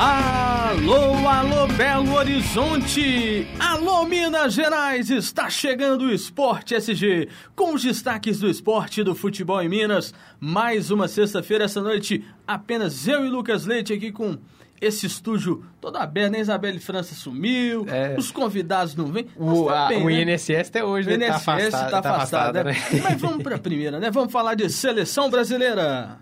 Alô, 0.00 1.26
alô, 1.28 1.66
Belo 1.76 2.14
Horizonte! 2.14 3.48
Alô, 3.58 4.04
Minas 4.04 4.54
Gerais! 4.54 5.10
Está 5.10 5.50
chegando 5.50 6.02
o 6.04 6.12
Esporte 6.12 6.76
SG, 6.76 7.28
com 7.56 7.74
os 7.74 7.82
destaques 7.82 8.38
do 8.38 8.48
esporte 8.48 9.00
e 9.00 9.04
do 9.04 9.12
futebol 9.12 9.60
em 9.60 9.68
Minas. 9.68 10.14
Mais 10.38 10.92
uma 10.92 11.08
sexta-feira, 11.08 11.64
essa 11.64 11.80
noite, 11.82 12.24
apenas 12.46 13.08
eu 13.08 13.26
e 13.26 13.28
Lucas 13.28 13.66
Leite 13.66 13.92
aqui 13.92 14.12
com 14.12 14.38
esse 14.80 15.04
estúdio 15.04 15.64
todo 15.80 15.96
aberto, 15.96 16.30
né? 16.30 16.38
Isabelle 16.38 16.78
França 16.78 17.16
sumiu, 17.16 17.84
É. 17.88 18.14
os 18.16 18.30
convidados 18.30 18.94
não 18.94 19.06
vêm. 19.06 19.26
O, 19.36 19.64
tá 19.64 19.86
a- 19.86 19.88
bem, 19.88 20.04
o 20.04 20.06
né? 20.08 20.22
INSS 20.32 20.68
até 20.68 20.84
hoje, 20.84 21.08
O 21.12 21.18
né? 21.18 21.26
INSS 21.26 21.44
tá 21.44 21.52
afastado, 21.52 21.90
tá 21.90 21.98
afastado, 21.98 22.54
né? 22.54 22.62
né? 22.66 22.76
Mas 23.02 23.20
vamos 23.20 23.42
para 23.42 23.56
a 23.56 23.58
primeira, 23.58 23.98
né? 23.98 24.12
Vamos 24.12 24.30
falar 24.32 24.54
de 24.54 24.70
seleção 24.70 25.28
brasileira. 25.28 26.18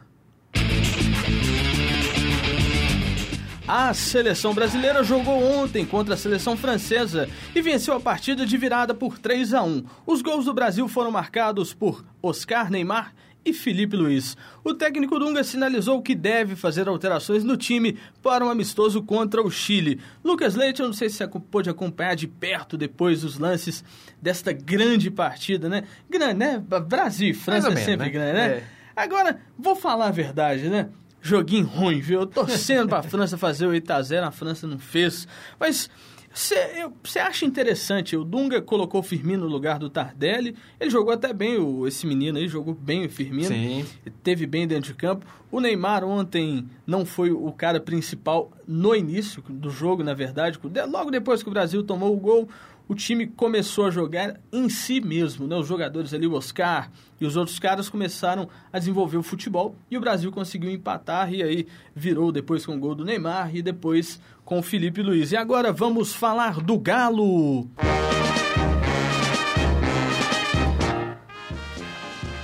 A 3.69 3.93
seleção 3.93 4.55
brasileira 4.55 5.03
jogou 5.03 5.43
ontem 5.43 5.85
contra 5.85 6.15
a 6.15 6.17
seleção 6.17 6.57
francesa 6.57 7.29
e 7.53 7.61
venceu 7.61 7.95
a 7.95 8.01
partida 8.01 8.47
de 8.47 8.57
virada 8.57 8.95
por 8.95 9.19
3 9.19 9.55
a 9.55 9.63
1. 9.65 9.85
Os 10.07 10.23
gols 10.23 10.45
do 10.45 10.55
Brasil 10.55 10.87
foram 10.87 11.11
marcados 11.11 11.75
por 11.75 12.05
Oscar 12.23 12.71
Neymar 12.71 13.13
e 13.45 13.53
Felipe 13.53 13.97
Luiz. 13.97 14.37
O 14.63 14.73
técnico 14.73 15.19
Dunga 15.19 15.43
sinalizou 15.43 16.01
que 16.01 16.15
deve 16.15 16.55
fazer 16.55 16.87
alterações 16.87 17.43
no 17.43 17.57
time 17.57 17.99
para 18.23 18.45
um 18.45 18.51
amistoso 18.51 19.03
contra 19.03 19.43
o 19.43 19.51
Chile. 19.51 20.01
Lucas 20.23 20.55
Leite, 20.55 20.81
eu 20.81 20.87
não 20.87 20.95
sei 20.95 21.09
se 21.09 21.17
você 21.17 21.27
pôde 21.27 21.69
acompanhar 21.69 22.15
de 22.15 22.29
perto 22.29 22.77
depois 22.77 23.25
os 23.25 23.37
lances 23.37 23.83
desta 24.23 24.53
grande 24.53 25.11
partida, 25.11 25.69
né? 25.69 25.83
Grande, 26.09 26.35
né? 26.35 26.63
Brasil 26.87 27.31
e 27.31 27.35
França 27.35 27.73
é 27.73 27.77
sempre 27.77 28.07
né? 28.07 28.11
grande, 28.11 28.33
né? 28.33 28.47
É. 28.47 28.65
Agora, 28.95 29.41
vou 29.59 29.75
falar 29.75 30.07
a 30.07 30.13
verdade, 30.13 30.69
né? 30.69 30.89
Joguinho 31.27 31.67
ruim, 31.67 32.01
viu? 32.01 32.21
Eu 32.21 32.27
torcendo 32.27 32.89
pra 32.89 33.03
França 33.03 33.37
fazer 33.37 33.67
o 33.67 33.73
8x0, 33.73 34.23
a 34.23 34.31
França 34.31 34.67
não 34.67 34.79
fez. 34.79 35.27
Mas 35.59 35.91
você 36.33 37.19
acha 37.19 37.47
interessante? 37.47 38.15
O 38.15 38.23
Dunga 38.23 38.61
colocou 38.61 39.01
o 39.01 39.03
Firmino 39.03 39.45
no 39.45 39.51
lugar 39.51 39.79
do 39.79 39.89
Tardelli. 39.89 40.55
Ele 40.79 40.91
jogou 40.91 41.13
até 41.15 41.33
bem, 41.33 41.57
o, 41.57 41.87
esse 41.87 42.07
menino 42.07 42.37
aí 42.37 42.47
jogou 42.47 42.75
bem 42.75 43.07
o 43.07 43.09
Firmino. 43.09 43.49
Sim. 43.49 43.87
Teve 44.23 44.47
bem 44.47 44.69
dentro 44.69 44.93
de 44.93 44.95
campo. 44.95 45.25
O 45.51 45.61
Neymar 45.61 46.05
ontem 46.05 46.69
não 46.87 47.07
foi 47.07 47.31
o 47.31 47.51
cara 47.53 47.81
principal 47.81 48.53
no 48.69 48.95
início 48.95 49.43
do 49.49 49.71
jogo, 49.71 50.05
na 50.05 50.13
verdade. 50.13 50.61
Logo 50.87 51.11
depois 51.11 51.43
que 51.43 51.49
o 51.49 51.53
Brasil 51.53 51.83
tomou 51.83 52.15
o 52.15 52.21
gol, 52.21 52.49
o 52.89 52.95
time 52.95 53.27
começou 53.27 53.87
a 53.87 53.91
jogar 53.91 54.39
em 54.53 54.69
si 54.69 55.01
mesmo, 55.01 55.47
né? 55.47 55.57
Os 55.57 55.67
jogadores 55.67 56.15
ali, 56.15 56.27
o 56.27 56.35
Oscar 56.35 56.91
e 57.21 57.27
os 57.27 57.37
outros 57.37 57.59
caras 57.59 57.89
começaram 57.89 58.49
a 58.73 58.79
desenvolver 58.79 59.17
o 59.17 59.23
futebol 59.23 59.75
e 59.91 59.97
o 59.97 60.01
Brasil 60.01 60.31
conseguiu 60.31 60.71
empatar 60.71 61.33
e 61.33 61.43
aí 61.43 61.67
virou 61.95 62.31
depois 62.31 62.65
com 62.65 62.77
o 62.77 62.79
gol 62.79 62.95
do 62.95 63.05
Neymar 63.05 63.55
e 63.55 63.63
depois 63.63 64.21
com 64.45 64.59
o 64.59 64.63
Felipe 64.63 65.03
Luiz. 65.03 65.33
E 65.33 65.37
agora 65.37 65.73
vamos 65.73 66.13
falar 66.13 66.61
do 66.61 66.79
Galo. 66.79 67.69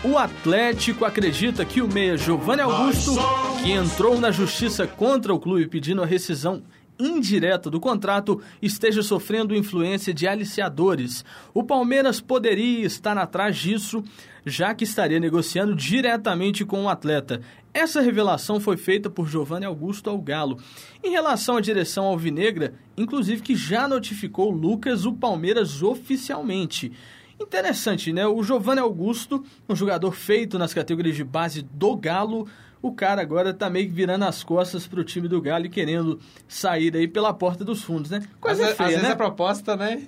O 0.04 0.18
Atlético 0.18 1.04
acredita 1.04 1.64
que 1.64 1.80
o 1.80 1.86
meia 1.86 2.16
Giovanni 2.16 2.60
Augusto, 2.60 3.14
que 3.62 3.70
entrou 3.70 4.18
na 4.18 4.32
justiça 4.32 4.84
contra 4.84 5.32
o 5.32 5.38
clube 5.38 5.68
pedindo 5.68 6.02
a 6.02 6.06
rescisão 6.06 6.64
indireta 6.98 7.70
do 7.70 7.80
contrato 7.80 8.40
esteja 8.60 9.02
sofrendo 9.02 9.54
influência 9.54 10.12
de 10.12 10.26
aliciadores. 10.26 11.24
O 11.52 11.64
Palmeiras 11.64 12.20
poderia 12.20 12.86
estar 12.86 13.16
atrás 13.18 13.56
disso, 13.56 14.02
já 14.44 14.74
que 14.74 14.84
estaria 14.84 15.20
negociando 15.20 15.74
diretamente 15.74 16.64
com 16.64 16.84
o 16.84 16.88
atleta. 16.88 17.40
Essa 17.74 18.00
revelação 18.02 18.60
foi 18.60 18.76
feita 18.76 19.08
por 19.08 19.26
Giovanni 19.26 19.64
Augusto 19.64 20.10
ao 20.10 20.20
Galo. 20.20 20.58
Em 21.02 21.10
relação 21.10 21.56
à 21.56 21.60
direção 21.60 22.04
alvinegra, 22.04 22.74
inclusive 22.96 23.40
que 23.40 23.56
já 23.56 23.88
notificou 23.88 24.50
Lucas 24.50 25.06
o 25.06 25.12
Palmeiras 25.12 25.82
oficialmente. 25.82 26.92
Interessante, 27.40 28.12
né? 28.12 28.26
O 28.26 28.42
Giovanni 28.42 28.80
Augusto, 28.80 29.44
um 29.68 29.74
jogador 29.74 30.12
feito 30.12 30.58
nas 30.58 30.74
categorias 30.74 31.16
de 31.16 31.24
base 31.24 31.62
do 31.62 31.96
Galo, 31.96 32.46
o 32.82 32.92
cara 32.92 33.22
agora 33.22 33.54
tá 33.54 33.70
meio 33.70 33.86
que 33.86 33.94
virando 33.94 34.24
as 34.24 34.42
costas 34.42 34.86
pro 34.86 35.04
time 35.04 35.28
do 35.28 35.40
Galo 35.40 35.66
e 35.66 35.70
querendo 35.70 36.20
sair 36.48 36.94
aí 36.96 37.06
pela 37.06 37.32
porta 37.32 37.64
dos 37.64 37.82
fundos, 37.82 38.10
né? 38.10 38.26
Coisa 38.40 38.70
às, 38.70 38.76
feia, 38.76 38.88
às 38.88 38.94
né? 38.94 39.00
vezes 39.00 39.12
a 39.12 39.16
proposta, 39.16 39.76
né? 39.76 40.02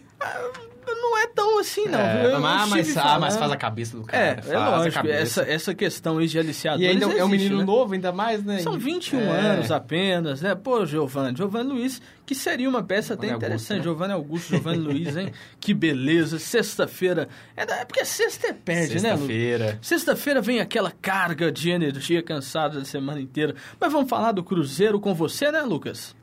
Não 1.05 1.19
é 1.19 1.27
tão 1.27 1.59
assim, 1.59 1.87
não. 1.87 1.99
É? 2.01 2.27
Eu 2.35 2.41
mas, 2.41 2.63
estive 2.77 2.95
mas, 2.95 2.97
ah, 2.97 3.19
mas 3.19 3.37
faz 3.37 3.53
a 3.53 3.57
cabeça 3.57 3.97
do 3.97 4.05
cara. 4.05 4.23
É, 4.23 4.35
faz 4.37 4.51
é 4.51 4.55
a 4.57 4.69
lógico. 4.71 4.95
cabeça. 4.95 5.43
Essa, 5.43 5.43
essa 5.53 5.75
questão 5.75 6.19
aí 6.19 6.27
de 6.27 6.39
aliciadores 6.39 6.85
E 6.85 6.91
ainda 6.91 7.05
é 7.05 7.09
um 7.09 7.13
existe, 7.13 7.31
menino 7.31 7.59
né? 7.59 7.65
novo, 7.65 7.93
ainda 7.95 8.11
mais, 8.11 8.43
né? 8.43 8.59
São 8.61 8.79
21 8.79 9.21
É. 9.21 9.41
anos 9.41 9.71
apenas, 9.71 10.41
né? 10.41 10.55
Pô, 10.55 10.85
Giovanni, 10.87 11.37
Giovanni 11.37 11.69
Luiz, 11.71 12.01
que 12.25 12.35
seria 12.35 12.69
uma 12.69 12.83
peça 12.83 13.15
até 13.15 13.27
interessante. 13.29 13.53
Augusto, 13.53 13.75
né? 13.77 13.83
Giovanni 13.83 14.13
Augusto, 14.15 14.49
Giovanni 14.51 14.79
Luiz, 14.79 15.17
hein? 15.17 15.31
Que 15.61 15.75
beleza. 15.75 16.39
Sexta-feira. 16.39 17.29
É, 17.57 17.63
é 17.63 17.85
porque 17.85 18.05
sexta 18.05 18.49
é 18.49 18.53
perde, 18.53 19.01
né, 19.03 19.13
Lu? 19.13 19.19
Sexta-feira. 19.19 19.79
Sexta-feira 19.83 20.41
vem 20.41 20.61
aquela 20.61 20.91
carga 20.91 21.53
de 21.53 21.71
energia 21.71 22.23
cansada 22.23 22.79
da 22.79 22.85
semana 22.85 23.21
inteira. 23.21 23.55
Mas 23.79 23.93
vamos 23.93 24.09
falar 24.09 24.33
do 24.33 24.43
Cruzeiro 24.43 24.99
com 24.99 25.15
você, 25.15 25.53
né, 25.53 25.61
Lucas? 25.63 26.15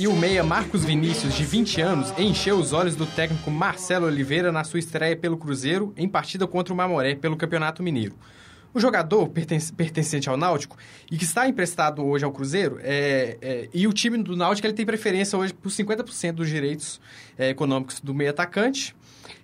E 0.00 0.08
o 0.08 0.16
meia 0.16 0.42
Marcos 0.42 0.82
Vinícius, 0.82 1.34
de 1.34 1.44
20 1.44 1.82
anos, 1.82 2.14
encheu 2.18 2.56
os 2.56 2.72
olhos 2.72 2.96
do 2.96 3.04
técnico 3.04 3.50
Marcelo 3.50 4.06
Oliveira 4.06 4.50
na 4.50 4.64
sua 4.64 4.78
estreia 4.78 5.14
pelo 5.14 5.36
Cruzeiro 5.36 5.92
em 5.94 6.08
partida 6.08 6.46
contra 6.46 6.72
o 6.72 6.76
Mamoré 6.78 7.14
pelo 7.14 7.36
Campeonato 7.36 7.82
Mineiro. 7.82 8.14
O 8.72 8.80
jogador 8.80 9.28
pertence- 9.28 9.70
pertencente 9.70 10.26
ao 10.26 10.38
Náutico 10.38 10.78
e 11.12 11.18
que 11.18 11.24
está 11.24 11.46
emprestado 11.46 12.02
hoje 12.02 12.24
ao 12.24 12.32
Cruzeiro, 12.32 12.78
é, 12.82 13.36
é, 13.42 13.68
e 13.74 13.86
o 13.86 13.92
time 13.92 14.16
do 14.22 14.34
Náutico 14.34 14.66
ele 14.66 14.72
tem 14.72 14.86
preferência 14.86 15.38
hoje 15.38 15.52
por 15.52 15.70
50% 15.70 16.32
dos 16.32 16.48
direitos 16.48 16.98
é, 17.36 17.50
econômicos 17.50 18.00
do 18.00 18.14
meio 18.14 18.30
atacante. 18.30 18.96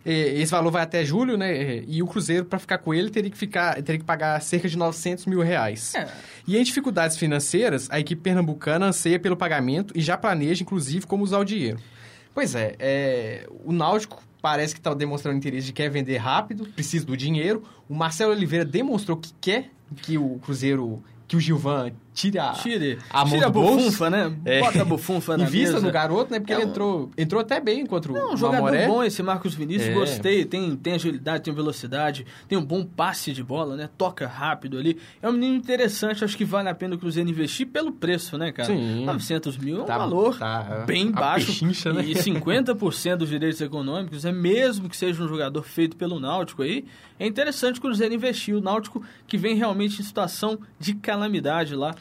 Esse 0.04 0.50
valor 0.50 0.70
vai 0.70 0.82
até 0.82 1.04
julho, 1.04 1.36
né? 1.36 1.82
E 1.86 2.02
o 2.02 2.06
Cruzeiro, 2.06 2.44
para 2.44 2.58
ficar 2.58 2.78
com 2.78 2.94
ele, 2.94 3.10
teria 3.10 3.30
que, 3.30 3.36
ficar, 3.36 3.74
teria 3.82 3.98
que 3.98 4.04
pagar 4.04 4.40
cerca 4.40 4.68
de 4.68 4.76
900 4.76 5.26
mil 5.26 5.40
reais. 5.40 5.94
É. 5.94 6.08
E 6.46 6.56
em 6.56 6.62
dificuldades 6.62 7.16
financeiras, 7.16 7.88
a 7.90 7.98
equipe 7.98 8.22
pernambucana 8.22 8.86
anseia 8.86 9.18
pelo 9.18 9.36
pagamento 9.36 9.92
e 9.96 10.00
já 10.00 10.16
planeja, 10.16 10.62
inclusive, 10.62 11.06
como 11.06 11.24
usar 11.24 11.38
o 11.38 11.44
dinheiro. 11.44 11.78
Pois 12.34 12.54
é, 12.54 12.74
é, 12.78 13.46
o 13.64 13.72
Náutico 13.72 14.22
parece 14.42 14.74
que 14.74 14.80
está 14.80 14.92
demonstrando 14.94 15.38
interesse 15.38 15.66
de 15.66 15.72
quer 15.72 15.88
vender 15.88 16.18
rápido, 16.18 16.66
precisa 16.66 17.04
do 17.04 17.16
dinheiro. 17.16 17.62
O 17.88 17.94
Marcelo 17.94 18.32
Oliveira 18.32 18.64
demonstrou 18.64 19.16
que 19.16 19.32
quer 19.40 19.70
que 20.02 20.18
o 20.18 20.38
Cruzeiro, 20.40 21.02
que 21.26 21.36
o 21.36 21.40
Gilvan 21.40 21.92
tire 22.16 22.38
a, 22.38 22.52
Tire, 22.52 22.98
a 23.10 23.18
mão 23.24 23.28
tire 23.34 23.44
a 23.44 23.50
bufunfa, 23.50 24.08
né? 24.08 24.34
É. 24.46 24.60
Bota 24.60 24.80
a 24.80 24.84
bufunfa 24.86 25.36
na 25.36 25.44
Invista 25.44 25.74
mesa. 25.74 25.86
no 25.86 25.92
garoto, 25.92 26.32
né? 26.32 26.40
Porque 26.40 26.52
É 26.54 26.56
ele 26.56 26.64
entrou, 26.64 27.10
entrou 27.16 27.40
até 27.42 27.60
bem 27.60 27.84
contra 27.84 28.10
o 28.10 28.16
É 28.16 28.24
um 28.32 28.36
jogador 28.36 28.64
Mamoré. 28.64 28.86
bom 28.86 29.04
esse 29.04 29.22
Marcos 29.22 29.54
Vinícius, 29.54 29.90
É. 29.90 29.92
gostei. 29.92 30.44
Tem, 30.46 30.74
tem 30.74 30.94
agilidade, 30.94 31.44
tem 31.44 31.52
velocidade, 31.52 32.24
tem 32.48 32.56
um 32.56 32.64
bom 32.64 32.84
passe 32.86 33.32
de 33.34 33.42
bola, 33.44 33.76
né? 33.76 33.90
Toca 33.98 34.26
rápido 34.26 34.78
ali. 34.78 34.98
É 35.20 35.28
um 35.28 35.32
menino 35.32 35.56
interessante, 35.56 36.24
acho 36.24 36.36
que 36.38 36.44
vale 36.44 36.70
a 36.70 36.74
pena 36.74 36.94
o 36.94 36.98
Cruzeiro 36.98 37.28
investir 37.28 37.66
pelo 37.66 37.92
preço, 37.92 38.38
né, 38.38 38.50
cara? 38.50 38.68
Sim. 38.70 39.04
900 39.04 39.58
mil 39.58 39.80
é 39.80 39.82
um 39.82 39.84
Tá- 39.84 39.98
valor 39.98 40.38
tá 40.38 40.84
bem 40.86 41.10
baixo. 41.10 41.46
pechincha, 41.48 41.92
né? 41.92 42.02
E 42.02 42.14
50% 42.14 43.18
dos 43.18 43.28
direitos 43.28 43.60
econômicos, 43.60 44.24
é 44.24 44.32
mesmo 44.32 44.88
que 44.88 44.96
seja 44.96 45.22
um 45.22 45.28
jogador 45.28 45.62
feito 45.62 45.96
pelo 45.96 46.18
Náutico 46.18 46.62
aí, 46.62 46.84
é 47.18 47.26
interessante 47.26 47.78
o 47.78 47.82
Cruzeiro 47.82 48.14
investir. 48.14 48.54
O 48.54 48.60
Náutico 48.60 49.02
que 49.26 49.36
vem 49.36 49.54
realmente 49.54 50.00
em 50.00 50.04
situação 50.04 50.58
de 50.78 50.94
calamidade 50.94 51.74
lá. 51.74 51.94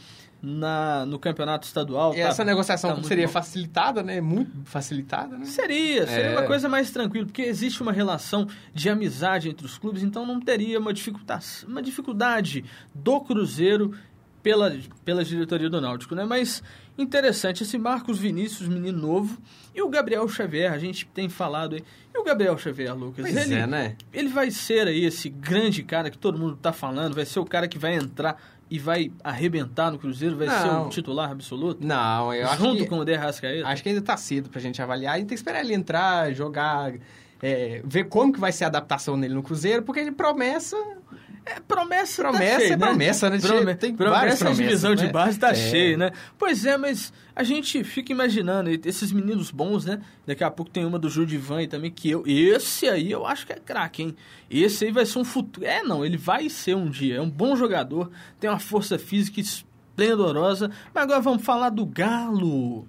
Na, 0.47 1.05
no 1.07 1.17
campeonato 1.17 1.65
estadual. 1.65 2.13
E 2.13 2.21
tá- 2.21 2.27
essa 2.27 2.45
negociação 2.45 2.95
tá 2.95 3.03
seria 3.03 3.25
bom. 3.25 3.33
facilitada, 3.33 4.03
né? 4.03 4.21
Muito 4.21 4.51
facilitada, 4.65 5.37
né? 5.37 5.45
Seria, 5.45 6.05
seria 6.05 6.25
É. 6.29 6.37
uma 6.37 6.43
coisa 6.43 6.69
mais 6.69 6.91
tranquila, 6.91 7.25
porque 7.25 7.41
existe 7.41 7.81
uma 7.81 7.91
relação 7.91 8.47
de 8.73 8.87
amizade 8.87 9.49
entre 9.49 9.65
os 9.65 9.77
clubes, 9.79 10.03
então 10.03 10.25
não 10.25 10.39
teria 10.39 10.79
uma 10.79 10.93
dificuldade, 10.93 11.45
uma 11.67 11.81
dificuldade 11.81 12.63
do 12.93 13.19
Cruzeiro 13.21 13.91
pela, 14.43 14.77
pela 15.03 15.25
diretoria 15.25 15.67
do 15.71 15.81
Náutico, 15.81 16.13
né? 16.13 16.23
Mas 16.23 16.61
interessante, 16.95 17.63
esse 17.63 17.77
Marcos 17.79 18.19
Vinícius, 18.19 18.69
menino 18.69 18.99
novo, 18.99 19.37
e 19.73 19.81
o 19.81 19.89
Gabriel 19.89 20.27
Xavier, 20.29 20.71
a 20.71 20.77
gente 20.77 21.07
tem 21.07 21.27
falado 21.27 21.73
aí. 21.75 21.83
E 22.13 22.17
o 22.19 22.23
Gabriel 22.23 22.55
Xavier, 22.57 22.95
Lucas? 22.95 23.25
Pois 23.25 23.35
ele, 23.35 23.55
é, 23.55 23.65
né? 23.67 23.95
ele 24.13 24.29
vai 24.29 24.51
ser 24.51 24.87
aí 24.87 25.03
esse 25.03 25.27
grande 25.27 25.81
cara 25.83 26.09
que 26.11 26.17
todo 26.17 26.37
mundo 26.37 26.55
tá 26.55 26.71
falando, 26.71 27.15
vai 27.15 27.25
ser 27.25 27.39
o 27.39 27.45
cara 27.45 27.67
que 27.67 27.77
vai 27.79 27.95
entrar 27.95 28.39
e 28.69 28.79
vai 28.79 29.11
arrebentar 29.23 29.91
no 29.91 29.99
Cruzeiro, 29.99 30.35
vai 30.37 30.49
ser 30.49 30.67
Não. 30.67 30.87
o 30.87 30.89
titular 30.89 31.31
absoluto? 31.31 31.85
Não, 31.85 32.33
eu 32.33 32.47
acho 32.47 32.57
junto 32.57 32.83
que... 32.83 32.89
com 32.89 32.99
o 32.99 33.05
De? 33.05 33.13
Acho 33.15 33.83
que 33.83 33.89
ainda 33.89 34.01
tá 34.01 34.17
cedo 34.17 34.49
pra 34.49 34.59
gente 34.59 34.81
avaliar. 34.81 35.15
A 35.15 35.17
gente 35.17 35.27
tem 35.27 35.35
que 35.35 35.39
esperar 35.39 35.59
ele 35.59 35.73
entrar, 35.73 36.33
jogar, 36.33 36.93
é, 37.41 37.81
ver 37.85 38.05
como 38.05 38.33
que 38.33 38.39
vai 38.39 38.51
ser 38.51 38.63
a 38.63 38.67
adaptação 38.67 39.15
nele 39.15 39.35
no 39.35 39.43
Cruzeiro, 39.43 39.83
porque 39.83 39.99
ele 39.99 40.11
promessa 40.11 40.77
É, 41.47 41.59
promessa 41.59 42.23
Promessa 42.23 42.53
tá 42.53 42.59
cheio, 42.59 42.73
é 42.73 42.77
promessa, 42.77 43.29
né? 43.29 43.39
Prome- 43.39 43.75
Tem 43.75 43.95
promessa 43.95 44.19
várias 44.19 44.41
a 44.41 44.49
divisão 44.51 44.95
promessas, 44.95 44.99
de 44.99 45.05
né? 45.05 45.11
base 45.11 45.39
tá 45.39 45.49
É. 45.51 45.53
cheia, 45.55 45.95
né? 45.97 46.11
Pois 46.39 46.65
é, 46.65 46.75
mas 46.75 47.13
a 47.35 47.43
gente 47.43 47.83
fica 47.83 48.11
imaginando 48.11 48.69
esses 48.83 49.11
meninos 49.11 49.51
bons, 49.51 49.85
né? 49.85 50.01
Daqui 50.25 50.43
a 50.43 50.49
pouco 50.49 50.71
tem 50.71 50.83
uma 50.85 50.97
do 50.97 51.07
Judivan 51.07 51.67
também, 51.67 51.91
que 51.91 52.09
eu... 52.09 52.23
Esse 52.25 52.89
aí 52.89 53.11
eu 53.11 53.27
acho 53.27 53.45
que 53.45 53.53
é 53.53 53.57
craque, 53.57 54.01
hein? 54.01 54.15
Esse 54.49 54.85
aí 54.85 54.91
vai 54.91 55.05
ser 55.05 55.19
um 55.19 55.23
futuro... 55.23 55.65
É, 55.67 55.83
não, 55.83 56.03
ele 56.03 56.17
vai 56.17 56.49
ser 56.49 56.75
um 56.75 56.89
dia. 56.89 57.17
É 57.17 57.21
um 57.21 57.29
bom 57.29 57.55
jogador, 57.55 58.09
tem 58.39 58.49
uma 58.49 58.57
força 58.59 58.97
física 58.97 59.39
esplendorosa. 59.39 60.71
Mas 60.93 61.03
agora 61.03 61.21
vamos 61.21 61.43
falar 61.43 61.69
do 61.69 61.85
Galo. 61.85 62.87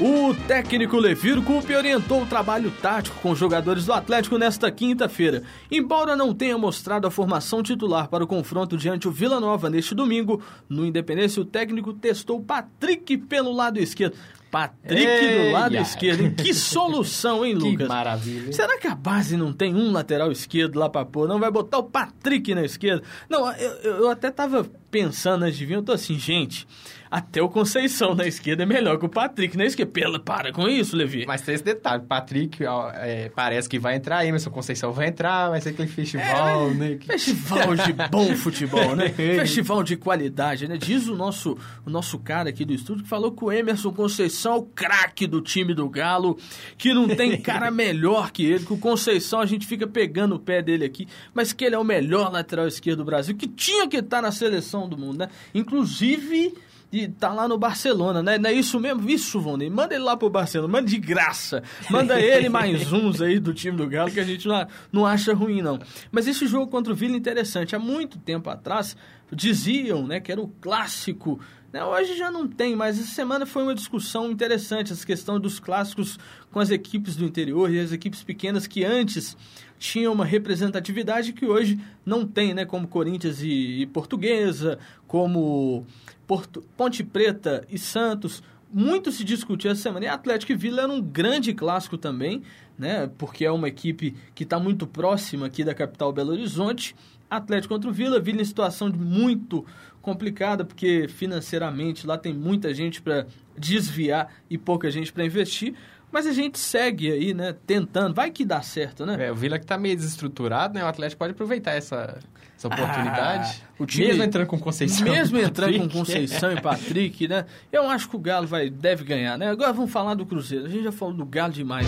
O 0.00 0.34
técnico 0.48 0.96
Levir 0.96 1.42
Coupe 1.42 1.74
orientou 1.74 2.22
o 2.22 2.26
trabalho 2.26 2.70
tático 2.80 3.20
com 3.20 3.32
os 3.32 3.38
jogadores 3.38 3.84
do 3.84 3.92
Atlético 3.92 4.38
nesta 4.38 4.70
quinta-feira. 4.70 5.42
Embora 5.70 6.16
não 6.16 6.32
tenha 6.34 6.56
mostrado 6.56 7.06
a 7.06 7.10
formação 7.10 7.62
titular 7.62 8.08
para 8.08 8.24
o 8.24 8.26
confronto 8.26 8.78
diante 8.78 9.06
o 9.06 9.10
Vila 9.10 9.38
Nova 9.38 9.68
neste 9.68 9.94
domingo, 9.94 10.42
no 10.70 10.86
Independência 10.86 11.42
o 11.42 11.44
técnico 11.44 11.92
testou 11.92 12.40
Patrick 12.40 13.18
pelo 13.18 13.52
lado 13.52 13.78
esquerdo. 13.78 14.16
Patrick 14.50 15.04
do 15.04 15.06
Eia. 15.06 15.52
lado 15.52 15.76
esquerdo, 15.76 16.22
hein? 16.22 16.34
Que 16.34 16.52
solução, 16.54 17.44
hein, 17.44 17.54
Que 17.60 17.62
Lucas? 17.72 17.86
maravilha. 17.88 18.46
hein? 18.46 18.52
Será 18.52 18.78
que 18.78 18.86
a 18.88 18.94
base 18.94 19.36
não 19.36 19.52
tem 19.52 19.74
um 19.74 19.92
lateral 19.92 20.32
esquerdo 20.32 20.76
lá 20.78 20.88
pra 20.88 21.04
pôr? 21.04 21.28
Não 21.28 21.38
vai 21.38 21.50
botar 21.52 21.78
o 21.78 21.84
Patrick 21.84 22.52
na 22.54 22.64
esquerda? 22.64 23.02
Não, 23.28 23.52
eu, 23.52 23.70
eu- 23.82 23.96
eu 23.98 24.10
até 24.10 24.30
tava 24.30 24.66
pensando 24.90 25.44
antes 25.44 25.58
de 25.58 25.66
vir, 25.66 25.74
eu 25.74 25.82
tô 25.82 25.92
assim, 25.92 26.18
gente, 26.18 26.66
até 27.10 27.42
o 27.42 27.48
Conceição 27.48 28.14
na 28.14 28.26
esquerda 28.26 28.62
é 28.62 28.66
melhor 28.66 28.98
que 28.98 29.04
o 29.04 29.08
Patrick 29.08 29.56
na 29.56 29.64
esquerda. 29.64 29.90
Pela, 29.90 30.20
para 30.20 30.52
com 30.52 30.68
isso, 30.68 30.94
Levi. 30.94 31.24
Mas 31.26 31.40
tem 31.40 31.54
esse 31.54 31.64
detalhe, 31.64 32.02
Patrick 32.06 32.64
ó, 32.64 32.90
é, 32.94 33.28
parece 33.30 33.68
que 33.68 33.78
vai 33.78 33.96
entrar, 33.96 34.24
Emerson 34.24 34.50
Conceição 34.50 34.92
vai 34.92 35.08
entrar, 35.08 35.48
vai 35.48 35.60
ser 35.60 35.70
aquele 35.70 35.88
festival, 35.88 36.70
É, 36.70 36.74
né? 36.74 36.98
Festival 37.04 37.74
de 37.74 37.92
bom 38.10 38.36
futebol, 38.36 38.94
né? 38.94 39.08
Festival 39.08 39.82
de 39.82 39.96
qualidade, 39.96 40.68
né? 40.68 40.76
Diz 40.76 41.08
o 41.08 41.16
nosso, 41.16 41.58
o 41.84 41.90
nosso 41.90 42.18
cara 42.18 42.50
aqui 42.50 42.64
do 42.64 42.72
estúdio 42.72 43.02
que 43.02 43.08
falou 43.08 43.32
que 43.32 43.44
o 43.44 43.50
Emerson 43.50 43.92
Conceição 43.92 44.52
é 44.52 44.56
o 44.58 44.62
craque 44.62 45.26
do 45.26 45.40
time 45.40 45.74
do 45.74 45.88
Galo, 45.88 46.38
que 46.78 46.94
não 46.94 47.08
tem 47.08 47.36
cara 47.40 47.70
melhor 47.70 48.30
que 48.30 48.44
ele, 48.44 48.64
que 48.64 48.72
o 48.72 48.78
Conceição 48.78 49.40
a 49.40 49.46
gente 49.46 49.66
fica 49.66 49.86
pegando 49.86 50.36
o 50.36 50.38
pé 50.38 50.62
dele 50.62 50.84
aqui, 50.84 51.08
mas 51.34 51.52
que 51.52 51.64
ele 51.64 51.74
é 51.74 51.78
o 51.78 51.84
melhor 51.84 52.30
lateral 52.30 52.68
esquerdo 52.68 52.98
do 52.98 53.04
Brasil, 53.04 53.34
que 53.34 53.48
tinha 53.48 53.88
que 53.88 53.96
estar 53.96 54.22
na 54.22 54.30
seleção 54.30 54.88
do 54.88 54.96
mundo, 54.96 55.18
né? 55.18 55.28
Inclusive 55.54 56.54
e 56.92 57.06
tá 57.06 57.32
lá 57.32 57.46
no 57.46 57.56
Barcelona, 57.56 58.22
né? 58.22 58.36
Não 58.36 58.50
é 58.50 58.52
isso 58.52 58.80
mesmo? 58.80 59.08
Isso, 59.08 59.40
Vonei. 59.40 59.70
Manda 59.70 59.94
ele 59.94 60.02
lá 60.02 60.16
pro 60.16 60.28
Barcelona, 60.28 60.72
manda 60.72 60.88
de 60.88 60.98
graça. 60.98 61.62
Manda 61.88 62.20
ele 62.20 62.48
mais 62.48 62.90
uns 62.92 63.22
aí 63.22 63.38
do 63.38 63.54
time 63.54 63.76
do 63.76 63.88
Galo 63.88 64.10
que 64.10 64.18
a 64.18 64.24
gente 64.24 64.48
não, 64.48 64.66
não 64.92 65.06
acha 65.06 65.32
ruim, 65.32 65.62
não. 65.62 65.78
Mas 66.10 66.26
esse 66.26 66.46
jogo 66.46 66.66
contra 66.66 66.92
o 66.92 66.96
Vila 66.96 67.14
é 67.14 67.18
interessante. 67.18 67.76
Há 67.76 67.78
muito 67.78 68.18
tempo 68.18 68.50
atrás 68.50 68.96
diziam, 69.32 70.06
né, 70.06 70.18
que 70.18 70.32
era 70.32 70.40
o 70.40 70.48
clássico. 70.48 71.40
Né? 71.72 71.84
Hoje 71.84 72.16
já 72.16 72.30
não 72.30 72.48
tem, 72.48 72.74
mas 72.74 72.98
essa 72.98 73.14
semana 73.14 73.46
foi 73.46 73.62
uma 73.62 73.74
discussão 73.74 74.30
interessante, 74.30 74.92
essa 74.92 75.06
questão 75.06 75.38
dos 75.38 75.60
clássicos 75.60 76.18
com 76.50 76.58
as 76.58 76.70
equipes 76.70 77.14
do 77.16 77.24
interior 77.24 77.70
e 77.72 77.78
as 77.78 77.92
equipes 77.92 78.22
pequenas 78.22 78.66
que 78.66 78.84
antes 78.84 79.36
tinham 79.78 80.12
uma 80.12 80.24
representatividade 80.24 81.32
que 81.32 81.46
hoje 81.46 81.78
não 82.04 82.26
tem, 82.26 82.52
né? 82.52 82.64
Como 82.64 82.88
Corinthians 82.88 83.40
e, 83.42 83.86
Portuguesa, 83.92 84.78
como 85.06 85.86
Porto- 86.26 86.62
Ponte 86.76 87.02
Preta 87.02 87.64
e 87.70 87.78
Santos. 87.78 88.42
Muito 88.72 89.10
se 89.10 89.24
discutiu 89.24 89.70
essa 89.70 89.80
semana. 89.82 90.04
E 90.04 90.08
Atlético 90.08 90.52
e 90.52 90.56
Vila 90.56 90.82
era 90.82 90.92
um 90.92 91.00
grande 91.00 91.54
clássico 91.54 91.96
também, 91.96 92.42
né? 92.80 93.10
Porque 93.18 93.44
é 93.44 93.52
uma 93.52 93.68
equipe 93.68 94.16
que 94.34 94.42
está 94.42 94.58
muito 94.58 94.86
próxima 94.86 95.46
aqui 95.46 95.62
da 95.62 95.74
capital 95.74 96.12
Belo 96.12 96.32
Horizonte. 96.32 96.96
Atlético 97.28 97.74
contra 97.74 97.90
o 97.90 97.92
Vila, 97.92 98.18
Vila 98.18 98.40
em 98.40 98.44
situação 98.44 98.90
de 98.90 98.98
muito 98.98 99.64
complicada, 100.00 100.64
porque 100.64 101.06
financeiramente 101.06 102.06
lá 102.06 102.16
tem 102.16 102.32
muita 102.32 102.72
gente 102.72 103.02
para 103.02 103.26
desviar 103.56 104.32
e 104.48 104.56
pouca 104.56 104.90
gente 104.90 105.12
para 105.12 105.24
investir. 105.26 105.74
Mas 106.12 106.26
a 106.26 106.32
gente 106.32 106.58
segue 106.58 107.10
aí, 107.12 107.32
né? 107.34 107.54
Tentando. 107.66 108.14
Vai 108.14 108.30
que 108.30 108.44
dá 108.44 108.60
certo, 108.62 109.06
né? 109.06 109.26
É, 109.26 109.30
o 109.32 109.34
Vila 109.34 109.58
que 109.58 109.66
tá 109.66 109.78
meio 109.78 109.96
desestruturado, 109.96 110.74
né? 110.74 110.84
O 110.84 110.88
Atlético 110.88 111.20
pode 111.20 111.32
aproveitar 111.32 111.72
essa, 111.72 112.18
essa 112.56 112.66
oportunidade. 112.66 113.62
Ah, 113.64 113.74
o 113.78 113.86
time- 113.86 114.08
Mesmo 114.08 114.22
entrando 114.24 114.46
com 114.48 114.58
Conceição. 114.58 115.06
Mesmo 115.06 115.38
e 115.38 115.42
entrando 115.42 115.78
com. 115.78 115.88
Conceição 115.88 116.52
e 116.52 116.60
Patrick, 116.60 117.28
né? 117.28 117.44
Eu 117.70 117.88
acho 117.88 118.08
que 118.08 118.16
o 118.16 118.18
Galo 118.18 118.46
vai, 118.46 118.68
deve 118.68 119.04
ganhar, 119.04 119.38
né? 119.38 119.48
Agora 119.50 119.72
vamos 119.72 119.90
falar 119.92 120.14
do 120.14 120.26
Cruzeiro. 120.26 120.66
A 120.66 120.68
gente 120.68 120.82
já 120.84 120.92
falou 120.92 121.14
do 121.14 121.24
Galo 121.24 121.52
demais. 121.52 121.86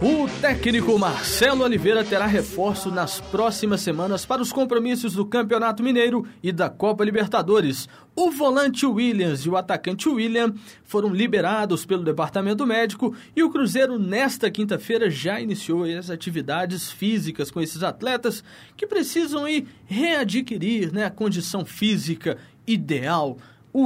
O 0.00 0.28
técnico 0.40 0.96
Marcelo 0.96 1.64
Oliveira 1.64 2.04
terá 2.04 2.24
reforço 2.24 2.88
nas 2.88 3.20
próximas 3.20 3.80
semanas 3.80 4.24
para 4.24 4.40
os 4.40 4.52
compromissos 4.52 5.14
do 5.14 5.26
Campeonato 5.26 5.82
Mineiro 5.82 6.24
e 6.40 6.52
da 6.52 6.70
Copa 6.70 7.04
Libertadores. 7.04 7.88
O 8.14 8.30
volante 8.30 8.86
Williams 8.86 9.40
e 9.40 9.48
o 9.48 9.56
atacante 9.56 10.08
William 10.08 10.54
foram 10.84 11.12
liberados 11.12 11.84
pelo 11.84 12.04
departamento 12.04 12.64
médico 12.64 13.12
e 13.34 13.42
o 13.42 13.50
Cruzeiro, 13.50 13.98
nesta 13.98 14.48
quinta-feira, 14.52 15.10
já 15.10 15.40
iniciou 15.40 15.82
as 15.82 16.10
atividades 16.10 16.92
físicas 16.92 17.50
com 17.50 17.60
esses 17.60 17.82
atletas 17.82 18.44
que 18.76 18.86
precisam 18.86 19.48
ir 19.48 19.66
readquirir 19.84 20.92
né, 20.92 21.06
a 21.06 21.10
condição 21.10 21.64
física 21.64 22.38
ideal. 22.64 23.36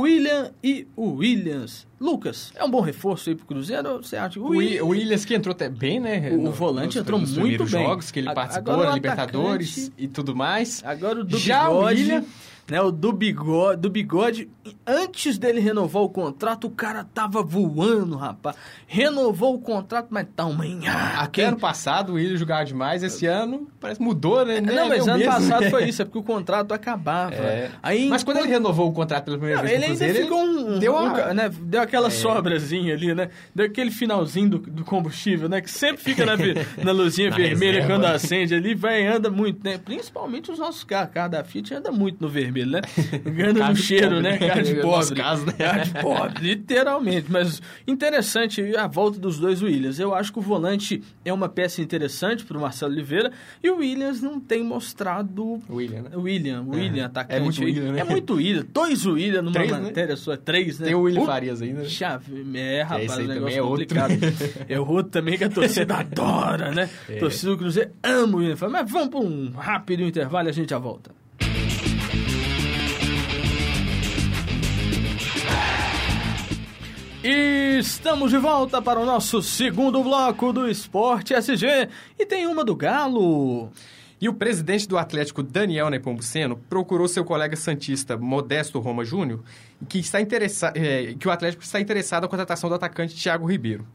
William 0.00 0.50
e 0.62 0.86
o 0.96 1.10
Williams. 1.14 1.86
Lucas, 2.00 2.52
é 2.56 2.64
um 2.64 2.70
bom 2.70 2.80
reforço 2.80 3.30
aí 3.30 3.36
pro 3.36 3.46
Cruzeiro? 3.46 3.98
Você 4.02 4.16
acha? 4.16 4.40
O 4.40 4.48
Wi- 4.48 4.80
o 4.80 4.88
Williams 4.88 5.24
que 5.24 5.34
entrou 5.34 5.52
até 5.52 5.68
bem, 5.68 6.00
né? 6.00 6.30
O 6.32 6.36
No- 6.42 6.50
volante 6.50 6.98
entrou 6.98 7.20
muito 7.20 7.58
bem. 7.64 7.66
jogos 7.66 8.10
que 8.10 8.18
ele 8.18 8.32
participou, 8.34 8.74
agora 8.74 8.94
Libertadores 8.94 9.78
atacante- 9.86 9.92
e 10.04 10.08
tudo 10.08 10.34
mais. 10.34 10.82
Agora 10.84 11.20
o 11.20 11.24
do 11.24 11.38
Já 11.38 11.70
o 11.70 11.84
William- 11.84 12.24
né? 12.68 12.80
O 12.80 12.90
do 12.90 13.12
bigode, 13.12 13.80
do 13.80 13.90
bigode, 13.90 14.48
antes 14.86 15.38
dele 15.38 15.60
renovar 15.60 16.02
o 16.02 16.08
contrato, 16.08 16.66
o 16.66 16.70
cara 16.70 17.04
tava 17.04 17.42
voando, 17.42 18.16
rapaz. 18.16 18.56
Renovou 18.86 19.54
o 19.54 19.58
contrato, 19.58 20.08
mas 20.10 20.26
tá 20.34 20.46
uma 20.46 20.66
hein? 20.66 20.80
ano 21.46 21.58
passado 21.58 22.12
o 22.12 22.14
William 22.14 22.36
jogava 22.36 22.64
demais, 22.64 23.02
esse 23.02 23.26
ano 23.26 23.68
parece 23.80 23.98
que 23.98 24.04
mudou, 24.04 24.44
né? 24.44 24.60
Não, 24.60 24.88
mas 24.88 25.06
é 25.06 25.10
o 25.10 25.14
ano 25.14 25.18
mesmo. 25.18 25.32
passado 25.32 25.70
foi 25.70 25.84
isso, 25.88 26.02
é 26.02 26.04
porque 26.04 26.18
o 26.18 26.22
contrato 26.22 26.72
acabava. 26.72 27.34
É. 27.34 27.70
Aí, 27.82 28.08
Mas 28.08 28.22
quando 28.22 28.38
ele 28.38 28.48
renovou 28.48 28.88
o 28.88 28.92
contrato 28.92 29.24
pela 29.24 29.38
primeira 29.38 29.60
Não, 29.60 29.68
vez 29.68 29.76
ele 29.76 29.92
ainda 29.92 30.04
Cruzeiro, 30.04 30.22
ficou 30.24 30.42
um, 30.42 30.78
deu, 30.78 30.94
uma... 30.94 31.34
né, 31.34 31.50
deu 31.62 31.82
aquela 31.82 32.10
sobrazinha 32.10 32.94
ali, 32.94 33.14
né? 33.14 33.28
Deu 33.54 33.66
aquele 33.66 33.90
finalzinho 33.90 34.50
do, 34.50 34.58
do 34.58 34.84
combustível, 34.84 35.48
né? 35.48 35.60
Que 35.60 35.70
sempre 35.70 36.02
fica 36.02 36.24
na, 36.24 36.36
na 36.82 36.92
luzinha 36.92 37.30
Na 37.30 37.36
vermelha 37.36 37.80
reserva. 37.80 37.94
quando 37.94 38.04
acende 38.06 38.54
ali, 38.54 38.74
vai 38.74 39.06
anda 39.06 39.30
muito, 39.30 39.64
né? 39.64 39.78
Principalmente 39.78 40.50
os 40.50 40.58
nossos 40.58 40.84
carros, 40.84 41.12
carro 41.12 41.30
da 41.30 41.44
Fiat 41.44 41.74
anda 41.74 41.90
muito 41.90 42.20
no 42.20 42.28
vermelho, 42.28 42.51
né? 42.52 42.80
Ganhando 43.24 43.58
Carro 43.58 43.70
no 43.72 43.76
cheiro, 43.76 44.08
pobre, 44.08 44.22
né? 44.22 44.30
né? 44.38 44.48
Carro 44.48 44.62
de 44.62 44.74
pobre. 44.76 45.14
caso, 45.16 45.46
né? 45.46 45.52
Carro 45.52 45.84
de 45.84 45.90
pobre, 46.02 46.48
literalmente. 46.48 47.26
Mas 47.30 47.62
interessante 47.86 48.76
a 48.76 48.86
volta 48.86 49.18
dos 49.18 49.38
dois 49.38 49.62
Williams. 49.62 49.98
Eu 49.98 50.14
acho 50.14 50.32
que 50.32 50.38
o 50.38 50.42
volante 50.42 51.02
é 51.24 51.32
uma 51.32 51.48
peça 51.48 51.80
interessante 51.80 52.44
para 52.44 52.56
o 52.58 52.60
Marcelo 52.60 52.92
Oliveira 52.92 53.32
e 53.62 53.70
o 53.70 53.76
Williams 53.78 54.20
não 54.20 54.38
tem 54.40 54.62
mostrado 54.62 55.60
William, 55.68 56.02
né? 56.02 56.10
William, 56.16 56.62
William, 56.68 57.06
atacante. 57.06 57.36
É 57.36 57.40
muito. 57.40 57.62
William, 57.62 57.92
né? 57.92 58.00
É 58.00 58.04
muito 58.04 58.34
William. 58.34 58.66
Dois 58.72 59.06
William 59.06 59.42
numa 59.42 59.52
Três, 59.52 59.70
né? 59.70 59.80
matéria 59.80 60.16
sua. 60.16 60.36
Três, 60.36 60.78
né? 60.78 60.86
Tem 60.86 60.94
o 60.94 61.02
William 61.02 61.24
Farias 61.24 61.62
ainda. 61.62 61.82
né? 61.82 61.88
Chave, 61.88 62.44
é, 62.54 62.82
rapaz, 62.82 63.04
esse 63.04 63.20
aí 63.20 63.24
o 63.24 63.28
também 63.28 63.34
negócio 63.34 63.58
é 63.58 63.62
outro. 63.62 63.86
complicado. 63.86 64.12
É 64.68 64.80
outro 64.80 65.10
também 65.10 65.36
que 65.38 65.44
a 65.44 65.48
torcida 65.50 65.94
adora, 65.98 66.70
né? 66.72 66.88
É. 67.08 67.16
Torcida 67.16 67.52
do 67.52 67.58
Cruzeiro 67.58 67.90
ama 68.02 68.36
o 68.36 68.38
William 68.40 68.56
Farias. 68.56 68.80
Mas 68.82 68.90
vamos 68.90 69.08
para 69.08 69.20
um 69.20 69.50
rápido 69.50 70.02
intervalo 70.02 70.48
e 70.48 70.50
a 70.50 70.52
gente 70.52 70.70
já 70.70 70.78
volta. 70.78 71.10
Estamos 77.24 78.32
de 78.32 78.36
volta 78.36 78.82
para 78.82 78.98
o 78.98 79.06
nosso 79.06 79.40
segundo 79.42 80.02
bloco 80.02 80.52
do 80.52 80.68
Esporte 80.68 81.32
SG. 81.34 81.88
E 82.18 82.26
tem 82.26 82.48
uma 82.48 82.64
do 82.64 82.74
Galo. 82.74 83.70
E 84.20 84.28
o 84.28 84.34
presidente 84.34 84.88
do 84.88 84.98
Atlético, 84.98 85.40
Daniel 85.40 85.88
Nepomuceno, 85.88 86.56
procurou 86.68 87.06
seu 87.06 87.24
colega 87.24 87.54
santista 87.54 88.16
Modesto 88.16 88.80
Roma 88.80 89.04
Júnior, 89.04 89.40
que, 89.88 90.00
está 90.00 90.20
interessa 90.20 90.72
eh, 90.74 91.14
que 91.16 91.28
o 91.28 91.30
Atlético 91.30 91.62
está 91.62 91.80
interessado 91.80 92.24
na 92.24 92.28
contratação 92.28 92.68
do 92.68 92.74
atacante 92.74 93.14
Thiago 93.14 93.46
Ribeiro. 93.46 93.86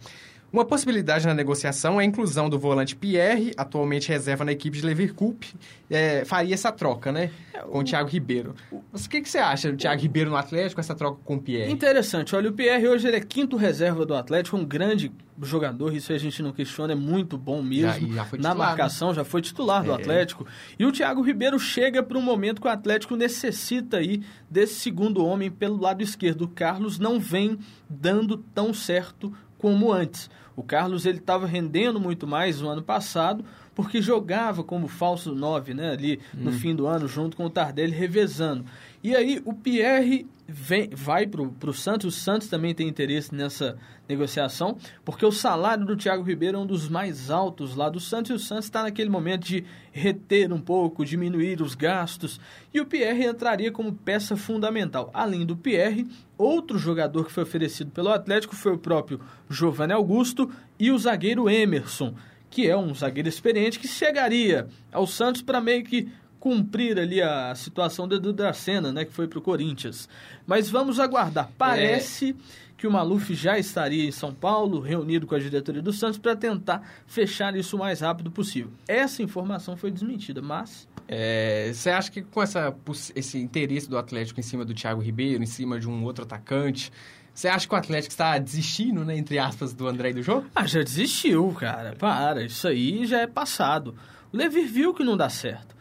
Uma 0.58 0.66
possibilidade 0.66 1.28
na 1.28 1.36
negociação 1.36 2.02
é 2.02 2.04
a 2.04 2.06
inclusão 2.08 2.50
do 2.50 2.58
volante 2.58 2.96
Pierre, 2.96 3.54
atualmente 3.56 4.10
reserva 4.10 4.44
na 4.44 4.52
equipe 4.52 4.76
de 4.80 4.84
Leverkusen, 4.84 5.54
eh, 5.88 6.26
faria 6.26 6.56
essa 6.56 6.72
troca, 6.72 7.12
né? 7.12 7.30
Com 7.70 7.78
o 7.80 7.84
Thiago 7.84 8.10
Ribeiro. 8.10 8.56
Mas 8.92 9.06
o 9.06 9.10
que, 9.10 9.22
que 9.22 9.30
você 9.30 9.38
acha 9.38 9.70
do 9.72 9.78
Thiago 9.78 10.02
Ribeiro 10.02 10.32
no 10.32 10.36
Atlético, 10.36 10.82
essa 10.82 10.96
troca 10.96 11.20
com 11.24 11.36
o 11.36 11.40
Pierre? 11.40 11.72
Interessante. 11.72 12.36
Olha, 12.36 12.50
o 12.50 12.54
Pierre 12.54 12.88
hoje 12.88 13.08
ele 13.08 13.18
é 13.18 13.20
quinto 13.20 13.56
reserva 13.56 14.04
do 14.04 14.16
Atlético, 14.16 14.58
um 14.58 14.66
grande 14.66 15.12
jogador, 15.44 15.94
isso 15.96 16.12
a 16.12 16.18
gente 16.18 16.42
não 16.42 16.52
questiona, 16.52 16.94
é 16.94 16.96
muito 16.96 17.38
bom 17.38 17.62
mesmo. 17.62 18.08
Já- 18.10 18.16
já 18.16 18.26
foi 18.26 18.40
Na 18.40 18.50
titular, 18.50 18.68
marcação, 18.70 19.14
já 19.14 19.24
foi 19.24 19.42
titular 19.44 19.84
do 19.84 19.92
É. 19.92 19.94
Atlético. 19.94 20.48
E 20.80 20.86
o 20.88 20.92
Thiago 20.92 21.22
Ribeiro 21.22 21.60
chega 21.60 22.02
para 22.02 22.18
um 22.18 22.22
momento 22.24 22.60
que 22.60 22.68
o 22.68 22.72
Atlético 22.72 23.16
necessita 23.16 23.98
aí 23.98 24.24
desse 24.50 24.74
segundo 24.80 25.24
homem 25.24 25.52
pelo 25.52 25.80
lado 25.80 26.02
esquerdo. 26.02 26.46
O 26.46 26.48
Carlos 26.48 26.98
não 26.98 27.20
vem 27.20 27.60
dando 27.88 28.38
tão 28.56 28.74
certo 28.74 29.32
como 29.58 29.92
antes. 29.92 30.30
O 30.56 30.64
Carlos 30.64 31.06
ele 31.06 31.20
estava 31.20 31.46
rendendo 31.46 32.00
muito 32.00 32.26
mais 32.26 32.62
no 32.62 32.70
ano 32.70 32.82
passado, 32.82 33.46
porque 33.76 34.02
jogava 34.02 34.64
como 34.64 34.88
falso 34.88 35.36
9, 35.36 35.76
né, 35.76 35.92
ali 35.92 36.20
no 36.34 36.50
hum. 36.50 36.54
fim 36.54 36.76
do 36.76 36.88
ano, 36.88 37.08
junto 37.08 37.38
com 37.38 37.46
o 37.46 37.50
Tardelli, 37.50 37.92
revezando. 37.92 38.66
E 39.04 39.16
aí 39.16 39.42
o 39.46 39.54
Pierre 39.54 40.26
vem, 40.48 40.90
vai 40.90 41.28
para 41.28 41.42
o 41.42 41.74
Santos, 41.74 42.16
o 42.16 42.20
Santos 42.20 42.48
também 42.48 42.74
tem 42.74 42.88
interesse 42.88 43.36
nessa 43.36 43.78
negociação, 44.08 44.78
porque 45.04 45.26
o 45.26 45.32
salário 45.32 45.86
do 45.86 45.96
Thiago 45.96 46.24
Ribeiro 46.24 46.58
é 46.58 46.62
um 46.62 46.66
dos 46.66 46.88
mais 46.88 47.30
altos 47.30 47.76
lá 47.76 47.90
do 47.90 48.00
Santos, 48.00 48.32
e 48.32 48.34
o 48.34 48.40
Santos 48.40 48.66
está 48.66 48.84
naquele 48.84 49.10
momento 49.10 49.46
de 49.46 49.66
reter 49.92 50.52
um 50.54 50.60
pouco, 50.60 51.06
diminuir 51.06 51.62
os 51.62 51.76
gastos, 51.76 52.40
e 52.74 52.80
o 52.80 52.86
Pierre 52.86 53.26
entraria 53.26 53.72
como 53.72 53.94
peça 53.94 54.38
fundamental. 54.38 55.12
Além 55.14 55.46
do 55.46 55.56
Pierre, 55.56 56.08
outro 56.38 56.78
jogador 56.78 57.26
que 57.26 57.32
foi 57.32 57.44
oferecido 57.44 57.92
pelo 57.92 58.10
Atlético 58.10 58.56
foi 58.56 58.74
o 58.74 58.80
próprio 58.80 59.20
Giovanni 59.50 59.94
Augusto 59.94 60.50
e 60.80 60.92
o 60.92 60.98
zagueiro 60.98 61.50
Emerson, 61.50 62.16
que 62.50 62.68
é 62.68 62.78
um 62.78 62.96
zagueiro 62.96 63.28
experiente 63.28 63.78
que 63.78 63.88
chegaria 63.88 64.68
ao 64.92 65.06
Santos 65.06 65.42
para 65.42 65.60
meio 65.60 65.84
que 65.84 66.08
cumprir 66.40 67.00
ali 67.00 67.22
a 67.22 67.54
situação 67.56 68.08
do 68.08 68.16
Edu 68.16 68.32
Dracena, 68.32 68.92
né, 68.92 69.06
que 69.06 69.12
foi 69.12 69.28
para 69.28 69.40
o 69.40 69.42
Corinthians. 69.42 70.08
Mas 70.46 70.70
vamos 70.70 71.00
aguardar. 71.00 71.50
Parece 71.58 72.30
é... 72.30 72.36
que 72.78 72.88
o 72.88 72.92
Maluf 72.92 73.34
já 73.34 73.58
estaria 73.58 74.08
em 74.08 74.12
São 74.12 74.34
Paulo, 74.34 74.80
reunido 74.80 75.26
com 75.26 75.36
a 75.36 75.40
diretoria 75.40 75.82
do 75.82 75.92
Santos, 75.92 76.20
para 76.20 76.36
tentar 76.36 76.82
fechar 77.08 77.56
isso 77.56 77.76
o 77.76 77.80
mais 77.80 78.02
rápido 78.02 78.30
possível. 78.30 78.72
Essa 78.88 79.24
informação 79.24 79.76
foi 79.76 79.92
desmentida, 79.92 80.42
mas... 80.42 80.88
É, 81.10 81.72
você 81.74 81.90
acha 81.90 82.12
que 82.12 82.22
com 82.22 82.44
essa, 82.44 82.76
esse 83.16 83.38
interesse 83.40 83.90
do 83.90 83.98
Atlético 83.98 84.42
em 84.42 84.44
cima 84.44 84.66
do 84.66 84.74
Thiago 84.74 85.02
Ribeiro, 85.02 85.42
em 85.42 85.48
cima 85.48 85.80
de 85.80 85.88
um 85.88 86.04
outro 86.04 86.26
atacante, 86.26 86.92
você 87.34 87.48
acha 87.48 87.66
que 87.66 87.74
o 87.74 87.78
Atlético 87.78 88.12
está 88.12 88.38
desistindo, 88.38 89.06
né, 89.06 89.16
entre 89.16 89.40
aspas, 89.40 89.74
do 89.74 89.88
André 89.88 90.10
e 90.10 90.14
do 90.16 90.22
jogo? 90.22 90.48
Ah, 90.54 90.66
já 90.66 90.84
desistiu, 90.84 91.50
cara. 91.54 91.96
Para, 91.96 92.44
isso 92.44 92.68
aí 92.68 93.06
já 93.06 93.22
é 93.22 93.28
passado. 93.28 93.96
O 94.34 94.38
Levir 94.38 94.68
viu 94.68 94.94
que 94.94 95.04
não 95.04 95.16
dá 95.16 95.30
certo. 95.30 95.77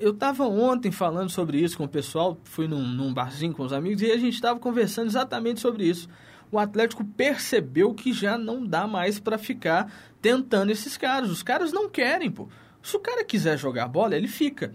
Eu 0.00 0.12
estava 0.12 0.46
ontem 0.46 0.90
falando 0.90 1.30
sobre 1.30 1.58
isso 1.58 1.76
com 1.76 1.84
o 1.84 1.88
pessoal, 1.88 2.38
fui 2.44 2.68
num, 2.68 2.86
num 2.86 3.12
barzinho 3.12 3.52
com 3.52 3.62
os 3.62 3.72
amigos 3.72 4.02
e 4.02 4.10
a 4.10 4.16
gente 4.16 4.34
estava 4.34 4.58
conversando 4.58 5.06
exatamente 5.06 5.60
sobre 5.60 5.84
isso. 5.84 6.08
O 6.50 6.58
Atlético 6.58 7.04
percebeu 7.04 7.94
que 7.94 8.12
já 8.12 8.36
não 8.36 8.64
dá 8.64 8.86
mais 8.86 9.18
para 9.18 9.38
ficar 9.38 9.90
tentando 10.20 10.70
esses 10.70 10.96
caras. 10.96 11.30
Os 11.30 11.42
caras 11.42 11.72
não 11.72 11.88
querem, 11.88 12.30
pô. 12.30 12.48
Se 12.82 12.94
o 12.96 13.00
cara 13.00 13.24
quiser 13.24 13.56
jogar 13.56 13.88
bola, 13.88 14.14
ele 14.14 14.28
fica. 14.28 14.72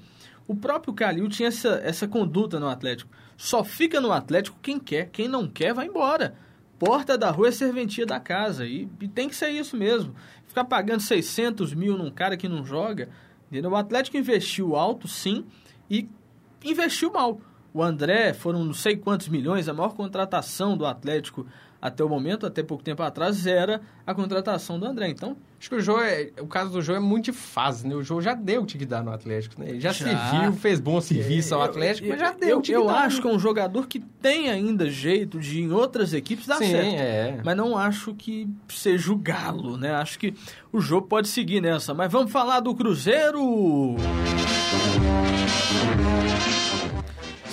O 0.47 0.55
próprio 0.55 0.93
Calil 0.93 1.27
tinha 1.27 1.49
essa, 1.49 1.79
essa 1.83 2.07
conduta 2.07 2.59
no 2.59 2.67
Atlético. 2.67 3.11
Só 3.35 3.63
fica 3.63 4.01
no 4.01 4.11
Atlético 4.11 4.57
quem 4.61 4.79
quer, 4.79 5.09
quem 5.09 5.27
não 5.27 5.47
quer 5.47 5.73
vai 5.73 5.85
embora. 5.85 6.35
Porta 6.79 7.17
da 7.17 7.29
rua 7.29 7.49
é 7.49 7.51
serventia 7.51 8.05
da 8.05 8.19
casa. 8.19 8.65
E, 8.65 8.89
e 8.99 9.07
tem 9.07 9.29
que 9.29 9.35
ser 9.35 9.49
isso 9.49 9.77
mesmo. 9.77 10.15
Ficar 10.47 10.63
pagando 10.63 11.01
600 11.01 11.73
mil 11.73 11.97
num 11.97 12.09
cara 12.09 12.37
que 12.37 12.47
não 12.47 12.65
joga. 12.65 13.09
Entendeu? 13.49 13.71
O 13.71 13.75
Atlético 13.75 14.17
investiu 14.17 14.75
alto, 14.75 15.07
sim, 15.07 15.45
e 15.89 16.07
investiu 16.63 17.11
mal. 17.11 17.39
O 17.73 17.81
André 17.83 18.33
foram 18.33 18.63
não 18.63 18.73
sei 18.73 18.97
quantos 18.97 19.27
milhões, 19.27 19.69
a 19.69 19.73
maior 19.73 19.93
contratação 19.93 20.77
do 20.77 20.85
Atlético 20.85 21.45
até 21.81 22.03
o 22.03 22.09
momento, 22.09 22.45
até 22.45 22.63
pouco 22.63 22.83
tempo 22.83 23.03
atrás, 23.03 23.45
era 23.45 23.81
a 24.05 24.13
contratação 24.13 24.79
do 24.79 24.85
André. 24.85 25.09
Então. 25.09 25.37
Acho 25.59 25.69
que 25.69 25.75
o 25.75 25.81
Jô 25.81 25.99
é, 25.99 26.29
o 26.39 26.45
caso 26.45 26.71
do 26.71 26.81
Jô 26.83 26.93
é 26.93 26.99
muito 26.99 27.25
de 27.25 27.31
fase, 27.31 27.87
né? 27.87 27.95
O 27.95 28.03
Jô 28.03 28.21
já 28.21 28.35
deu 28.35 28.61
o 28.61 28.65
que 28.65 28.85
dar 28.85 29.03
no 29.03 29.11
Atlético, 29.11 29.59
né? 29.59 29.69
Ele 29.69 29.79
já, 29.79 29.91
já. 29.91 30.05
serviu, 30.05 30.53
fez 30.53 30.79
bom 30.79 31.01
serviço 31.01 31.55
ao 31.55 31.63
Atlético, 31.63 32.07
eu, 32.07 32.11
mas 32.11 32.19
já 32.19 32.31
deu 32.31 32.49
eu, 32.49 32.59
o 32.59 32.83
Eu 32.83 32.89
acho 32.89 33.19
que 33.21 33.27
é 33.27 33.31
um 33.31 33.39
jogador 33.39 33.87
que 33.87 33.99
tem 33.99 34.51
ainda 34.51 34.87
jeito 34.87 35.39
de 35.39 35.59
em 35.59 35.71
outras 35.71 36.13
equipes 36.13 36.45
dar 36.45 36.57
Sim, 36.57 36.69
certo. 36.69 36.99
É. 36.99 37.41
Mas 37.43 37.57
não 37.57 37.75
acho 37.75 38.13
que 38.13 38.47
seja 38.69 39.11
o 39.11 39.15
galo, 39.15 39.77
né? 39.77 39.95
Acho 39.95 40.19
que 40.19 40.35
o 40.71 40.79
Jô 40.79 41.01
pode 41.01 41.27
seguir 41.27 41.59
nessa. 41.59 41.91
Mas 41.91 42.11
vamos 42.11 42.31
falar 42.31 42.59
do 42.59 42.75
Cruzeiro! 42.75 43.95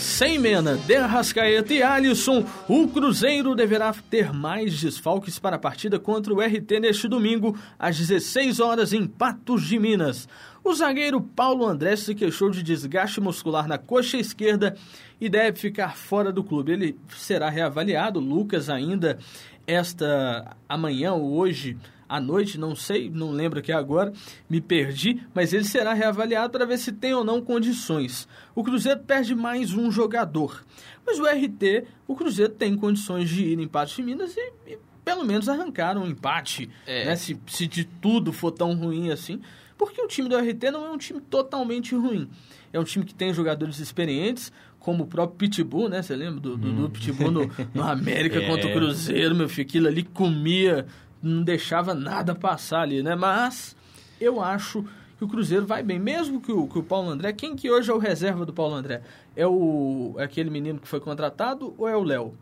Sem 0.05 0.39
Mena, 0.39 0.77
Derrascaeta 0.77 1.73
e 1.73 1.83
Alisson, 1.83 2.45
o 2.69 2.87
Cruzeiro 2.87 3.55
deverá 3.55 3.93
ter 4.11 4.33
mais 4.33 4.79
desfalques 4.79 5.39
para 5.39 5.57
a 5.57 5.59
partida 5.59 5.99
contra 5.99 6.33
o 6.33 6.41
RT 6.41 6.79
neste 6.79 7.09
domingo, 7.09 7.59
às 7.79 7.97
16 7.97 8.61
horas, 8.61 8.93
em 8.93 9.07
Patos 9.07 9.67
de 9.67 9.79
Minas. 9.79 10.29
O 10.63 10.75
zagueiro 10.75 11.23
Paulo 11.23 11.67
André 11.67 11.97
se 11.97 12.15
queixou 12.15 12.51
de 12.51 12.63
desgaste 12.63 13.19
muscular 13.19 13.67
na 13.67 13.79
coxa 13.79 14.19
esquerda 14.19 14.77
e 15.19 15.29
deve 15.29 15.59
ficar 15.59 15.97
fora 15.97 16.31
do 16.31 16.45
clube. 16.45 16.73
Ele 16.73 16.99
será 17.17 17.49
reavaliado. 17.49 18.21
Lucas 18.21 18.69
ainda 18.69 19.19
esta 19.67 20.55
amanhã 20.69 21.15
ou 21.15 21.35
hoje 21.35 21.79
à 22.09 22.21
noite, 22.21 22.59
não 22.59 22.75
sei, 22.75 23.11
não 23.11 23.31
lembro 23.31 23.59
aqui 23.59 23.73
agora, 23.73 24.13
me 24.49 24.61
perdi, 24.61 25.23
mas 25.35 25.53
ele 25.53 25.65
será 25.65 25.93
reavaliado 25.93 26.51
para 26.51 26.67
ver 26.67 26.79
se 26.79 26.93
tem 26.93 27.15
ou 27.15 27.25
não 27.25 27.41
condições. 27.41 28.29
O 28.55 28.63
Cruzeiro 28.63 29.01
perde 29.01 29.35
mais 29.35 29.73
um 29.73 29.91
jogador, 29.91 30.65
mas 31.07 31.19
o 31.19 31.25
RT, 31.25 31.87
o 32.07 32.15
Cruzeiro 32.15 32.53
tem 32.53 32.77
condições 32.77 33.29
de 33.29 33.45
ir 33.45 33.59
em 33.59 33.69
Patos 33.69 33.97
de 33.97 34.03
Minas 34.03 34.37
e, 34.37 34.53
e 34.67 34.79
pelo 35.05 35.25
menos 35.25 35.49
arrancar 35.49 35.99
um 35.99 36.07
empate, 36.07 36.71
é. 36.87 37.05
né, 37.05 37.17
se, 37.17 37.39
se 37.47 37.67
de 37.67 37.85
tudo 37.85 38.33
for 38.33 38.51
tão 38.51 38.75
ruim 38.75 39.11
assim, 39.11 39.41
porque 39.77 40.01
o 40.01 40.07
time 40.07 40.29
do 40.29 40.37
RT 40.37 40.71
não 40.73 40.87
é 40.87 40.91
um 40.91 40.99
time 40.99 41.21
totalmente 41.21 41.95
ruim. 41.95 42.29
É 42.73 42.79
um 42.79 42.85
time 42.85 43.05
que 43.05 43.15
tem 43.15 43.33
jogadores 43.33 43.79
experientes, 43.79 44.53
como 44.79 45.05
o 45.05 45.07
próprio 45.07 45.39
Pitbull, 45.39 45.89
né? 45.89 46.03
Você 46.03 46.15
lembra 46.15 46.41
do, 46.41 46.57
do, 46.57 46.73
do 46.73 46.87
hum. 46.87 46.91
Pitbull 46.91 47.31
no, 47.31 47.51
no 47.73 47.83
América 47.85 48.39
é. 48.39 48.47
contra 48.47 48.69
o 48.69 48.73
Cruzeiro, 48.73 49.35
meu 49.35 49.49
filho? 49.49 49.67
Aquilo 49.67 49.89
ali 49.89 50.03
comia 50.03 50.87
não 51.25 51.43
deixava 51.43 51.95
nada 51.95 52.35
passar 52.35 52.83
ali, 52.83 53.03
né? 53.03 53.15
Mas 53.15 53.75
eu 54.21 54.41
acho 54.41 54.85
que 55.17 55.25
o 55.25 55.29
Cruzeiro 55.29 55.67
vai 55.67 55.83
bem. 55.83 55.99
Mesmo 55.99 56.41
que 56.41 56.53
o, 56.53 56.67
que 56.69 56.79
o 56.79 56.83
Paulo 56.83 57.11
André... 57.11 57.33
Quem 57.33 57.57
que 57.57 57.71
hoje 57.71 57.91
é 57.91 57.95
o 57.95 57.99
reserva 57.99 58.45
do 58.45 58.53
Paulo 58.53 58.75
André? 58.75 59.03
É 59.35 59.47
o 59.47 60.15
é 60.19 60.25
aquele 60.25 60.51
menino 60.51 60.79
que 60.79 60.87
foi 60.87 61.01
contratado 61.01 61.75
ou 61.79 61.89
é 61.89 61.97
o 61.97 62.03
Léo? 62.03 62.35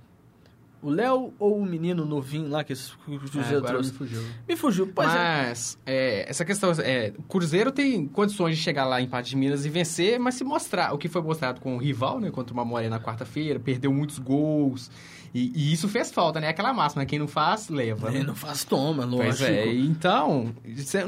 O 0.83 0.91
Léo 0.91 1.33
ou 1.39 1.59
o 1.59 1.65
menino 1.65 2.05
novinho 2.05 2.49
lá 2.49 2.65
que 2.65 2.73
o 2.73 3.21
Cruzeiro 3.31 3.65
é, 3.65 3.69
trouxe? 3.69 3.93
Me 3.93 3.99
fugiu. 3.99 4.23
Me 4.49 4.57
fugiu. 4.57 4.93
Pois 4.93 5.09
é. 5.09 5.15
mas 5.15 5.79
é. 5.87 6.29
essa 6.29 6.45
questão. 6.45 6.73
É, 6.81 7.13
o 7.17 7.23
Cruzeiro 7.23 7.71
tem 7.71 8.05
condições 8.09 8.57
de 8.57 8.63
chegar 8.65 8.85
lá 8.85 9.01
em 9.01 9.07
Pato 9.07 9.29
de 9.29 9.37
Minas 9.37 9.65
e 9.65 9.69
vencer, 9.69 10.19
mas 10.19 10.35
se 10.35 10.43
mostrar 10.43 10.93
o 10.93 10.99
que 10.99 11.09
foi 11.09 11.23
mostrado 11.23 11.61
com 11.61 11.77
o 11.77 11.79
rival, 11.79 12.19
né? 12.19 12.33
Contra 12.33 12.53
o 12.53 12.57
Mamoré 12.57 12.89
na 12.89 12.99
quarta-feira, 12.99 13.61
perdeu 13.61 13.93
muitos 13.93 14.19
gols. 14.19 14.91
E, 15.35 15.53
e, 15.55 15.73
isso 15.73 15.89
fez 15.89 16.11
falta, 16.11 16.41
né? 16.41 16.49
Aquela 16.49 16.73
máxima, 16.75 17.07
quem 17.07 17.19
não 17.19 17.29
faz, 17.29 17.69
leva. 17.69 18.11
Quem 18.11 18.21
né? 18.21 18.27
não 18.27 18.35
faz, 18.35 18.65
toma, 18.65 19.05
lógico. 19.05 19.39
Pois 19.39 19.41
é, 19.41 19.67
então, 19.73 20.55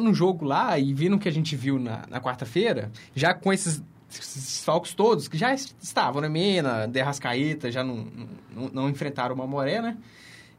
no 0.00 0.14
jogo 0.14 0.46
lá 0.46 0.78
e 0.78 0.94
vendo 0.94 1.16
o 1.16 1.18
que 1.18 1.28
a 1.28 1.32
gente 1.32 1.54
viu 1.54 1.78
na, 1.78 2.04
na 2.08 2.20
quarta-feira, 2.20 2.90
já 3.14 3.34
com 3.34 3.52
esses 3.52 3.82
falcos 4.64 4.94
todos, 4.94 5.28
que 5.28 5.36
já 5.36 5.52
estavam, 5.54 6.22
né? 6.22 6.28
Mena, 6.28 6.86
Derrascaeta, 6.86 7.70
já 7.70 7.84
não, 7.84 8.06
não, 8.54 8.70
não 8.72 8.88
enfrentaram 8.88 9.34
o 9.34 9.38
Mamoré, 9.38 9.82
né? 9.82 9.96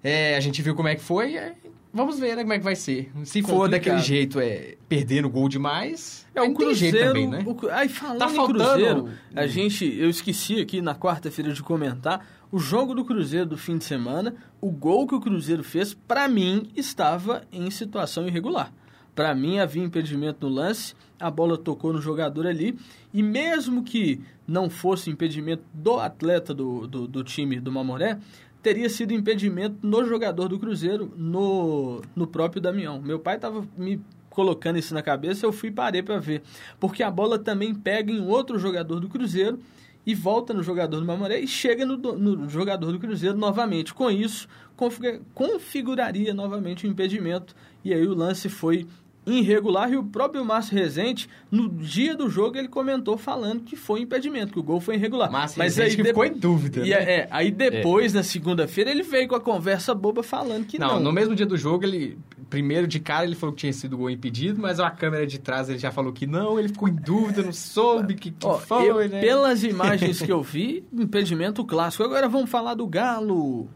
É, 0.03 0.36
a 0.36 0.39
gente 0.39 0.62
viu 0.62 0.75
como 0.75 0.88
é 0.88 0.95
que 0.95 1.01
foi, 1.01 1.36
é, 1.36 1.55
vamos 1.95 2.19
ver 2.19 2.35
né, 2.35 2.41
como 2.43 2.53
é 2.53 2.57
que 2.57 2.63
vai 2.63 2.75
ser. 2.75 3.09
Se 3.23 3.41
Complicado. 3.41 3.45
for 3.45 3.69
daquele 3.69 3.99
jeito, 3.99 4.39
é 4.39 4.75
perdendo 4.89 5.29
gol 5.29 5.47
demais, 5.47 6.27
é 6.35 6.41
o 6.41 6.53
Cruzeiro 6.53 6.97
também, 6.97 7.27
né? 7.27 7.43
O, 7.45 7.69
aí 7.69 7.87
falando 7.87 8.19
tá 8.19 8.27
faltando... 8.27 8.59
Cruzeiro, 8.59 9.09
a 9.33 9.47
gente, 9.47 9.85
eu 9.97 10.09
esqueci 10.09 10.59
aqui 10.59 10.81
na 10.81 10.93
quarta-feira 10.93 11.53
de 11.53 11.63
comentar, 11.63 12.27
o 12.51 12.59
jogo 12.59 12.93
do 12.93 13.05
Cruzeiro 13.05 13.45
do 13.45 13.57
fim 13.57 13.77
de 13.77 13.85
semana, 13.85 14.35
o 14.59 14.69
gol 14.69 15.07
que 15.07 15.15
o 15.15 15.21
Cruzeiro 15.21 15.63
fez, 15.63 15.93
para 15.93 16.27
mim, 16.27 16.69
estava 16.75 17.43
em 17.51 17.71
situação 17.71 18.27
irregular. 18.27 18.71
Para 19.15 19.33
mim, 19.33 19.59
havia 19.59 19.81
impedimento 19.81 20.47
no 20.47 20.53
lance, 20.53 20.93
a 21.17 21.31
bola 21.31 21.57
tocou 21.57 21.93
no 21.93 22.01
jogador 22.01 22.45
ali, 22.45 22.77
e 23.13 23.23
mesmo 23.23 23.81
que 23.81 24.21
não 24.45 24.69
fosse 24.69 25.09
impedimento 25.09 25.63
do 25.73 25.97
atleta 25.97 26.53
do, 26.53 26.85
do, 26.85 27.07
do 27.07 27.23
time 27.23 27.57
do 27.59 27.71
Mamoré, 27.71 28.19
teria 28.65 28.89
sido 28.89 29.13
impedimento 29.13 29.77
no 29.84 30.03
jogador 30.07 30.48
do 30.48 30.57
Cruzeiro, 30.57 31.13
no, 31.15 32.01
no 32.15 32.25
próprio 32.25 32.60
Damião. 32.60 33.00
Meu 33.00 33.19
pai 33.19 33.36
estava 33.36 33.63
me 33.77 34.01
colocando 34.27 34.79
isso 34.79 34.91
na 34.91 35.03
cabeça, 35.03 35.45
eu 35.45 35.53
fui 35.53 35.69
e 35.69 35.72
parei 35.72 36.01
para 36.01 36.17
ver. 36.17 36.41
Porque 36.79 37.03
a 37.03 37.12
bola 37.12 37.38
também 37.38 37.75
pega 37.75 38.12
em 38.12 38.27
outro 38.27 38.57
jogador 38.57 39.00
do 39.00 39.07
Cruzeiro 39.07 39.60
e 40.03 40.15
volta 40.15 40.51
no 40.51 40.63
jogador 40.63 41.00
do 41.00 41.05
Mamoré 41.05 41.39
e 41.39 41.48
chega 41.48 41.86
no, 41.86 41.95
no 41.95 42.50
jogador 42.50 42.91
do 42.91 42.98
Cruzeiro 42.98 43.38
novamente. 43.38 43.93
Com 43.93 44.10
isso, 44.10 44.48
configuraria 45.36 46.34
novamente 46.34 46.88
o 46.88 46.89
impedimento 46.89 47.55
e 47.84 47.93
aí 47.93 48.07
o 48.07 48.15
lance 48.15 48.50
foi 48.50 48.88
irregular 49.25 49.91
e 49.91 49.98
o 49.98 50.03
próprio 50.03 50.44
Márcio 50.46 50.75
Rezende, 50.75 51.27
no 51.50 51.70
dia 51.70 52.15
do 52.15 52.29
jogo, 52.29 52.58
ele 52.58 52.67
comentou 52.67 53.17
falando 53.17 53.62
que 53.62 53.75
foi 53.75 54.01
impedimento, 54.01 54.53
que 54.53 54.60
o 54.60 54.63
gol 54.63 54.79
foi 54.79 54.96
irregular. 54.96 55.32
Márcio 55.32 55.60
Mas 55.60 55.75
Rezende 55.75 55.98
aí 55.98 56.03
de... 56.03 56.10
ficou 56.10 56.25
em 56.25 56.34
dúvida. 56.34 56.86
E, 56.86 56.89
né? 56.89 56.96
é, 56.96 57.27
aí 57.32 57.51
depois, 57.51 58.13
é. 58.13 58.17
na 58.17 58.24
segunda-feira, 58.24 58.91
ele 58.91 59.03
veio 59.03 59.27
com 59.27 59.36
a 59.36 59.41
conversa 59.41 59.94
boba 59.94 60.22
falando 60.22 60.65
que 60.65 60.77
não. 60.77 60.96
Não, 60.96 61.00
no 61.00 61.12
mesmo 61.12 61.36
dia 61.36 61.46
do 61.46 61.58
jogo, 61.58 61.84
ele 61.84 62.17
primeiro 62.50 62.88
de 62.88 63.00
cara 63.00 63.25
ele 63.25 63.36
falou 63.36 63.53
que 63.53 63.62
tinha 63.62 63.74
sido 63.74 63.98
gol 63.98 64.10
impedido, 64.10 64.62
mas 64.62 64.79
a 64.79 64.89
câmera 64.89 65.25
de 65.25 65.39
trás 65.39 65.67
ele 65.67 65.79
já 65.79 65.91
falou 65.91 66.13
que 66.13 66.27
não, 66.27 66.60
ele 66.60 66.70
ficou 66.70 66.88
em 66.88 66.96
dúvida, 66.96 67.41
não 67.41 67.51
soube 67.51 68.15
que, 68.15 68.32
que 68.32 68.46
Ó, 68.46 68.58
foi, 68.58 68.89
eu, 68.89 69.10
né? 69.10 69.20
Pelas 69.20 69.63
imagens 69.63 70.22
que 70.24 70.32
eu 70.32 70.41
vi, 70.41 70.84
impedimento 70.94 71.65
clássico. 71.65 72.03
Agora 72.03 72.29
vamos 72.29 72.50
falar 72.50 72.75
do 72.75 72.88
Galo. 72.88 73.67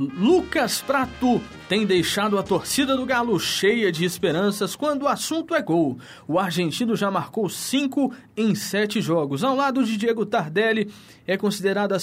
Lucas 0.00 0.80
Prato 0.80 1.42
tem 1.68 1.84
deixado 1.84 2.38
a 2.38 2.42
torcida 2.42 2.96
do 2.96 3.04
Galo 3.04 3.38
cheia 3.38 3.92
de 3.92 4.02
esperanças 4.02 4.74
quando 4.74 5.02
o 5.02 5.08
assunto 5.08 5.54
é 5.54 5.60
gol. 5.60 5.98
O 6.26 6.38
argentino 6.38 6.96
já 6.96 7.10
marcou 7.10 7.50
cinco 7.50 8.10
em 8.34 8.54
sete 8.54 9.02
jogos. 9.02 9.44
Ao 9.44 9.54
lado 9.54 9.84
de 9.84 9.98
Diego 9.98 10.24
Tardelli, 10.24 10.90
é 11.26 11.36
considerado 11.36 11.92
a 11.92 11.98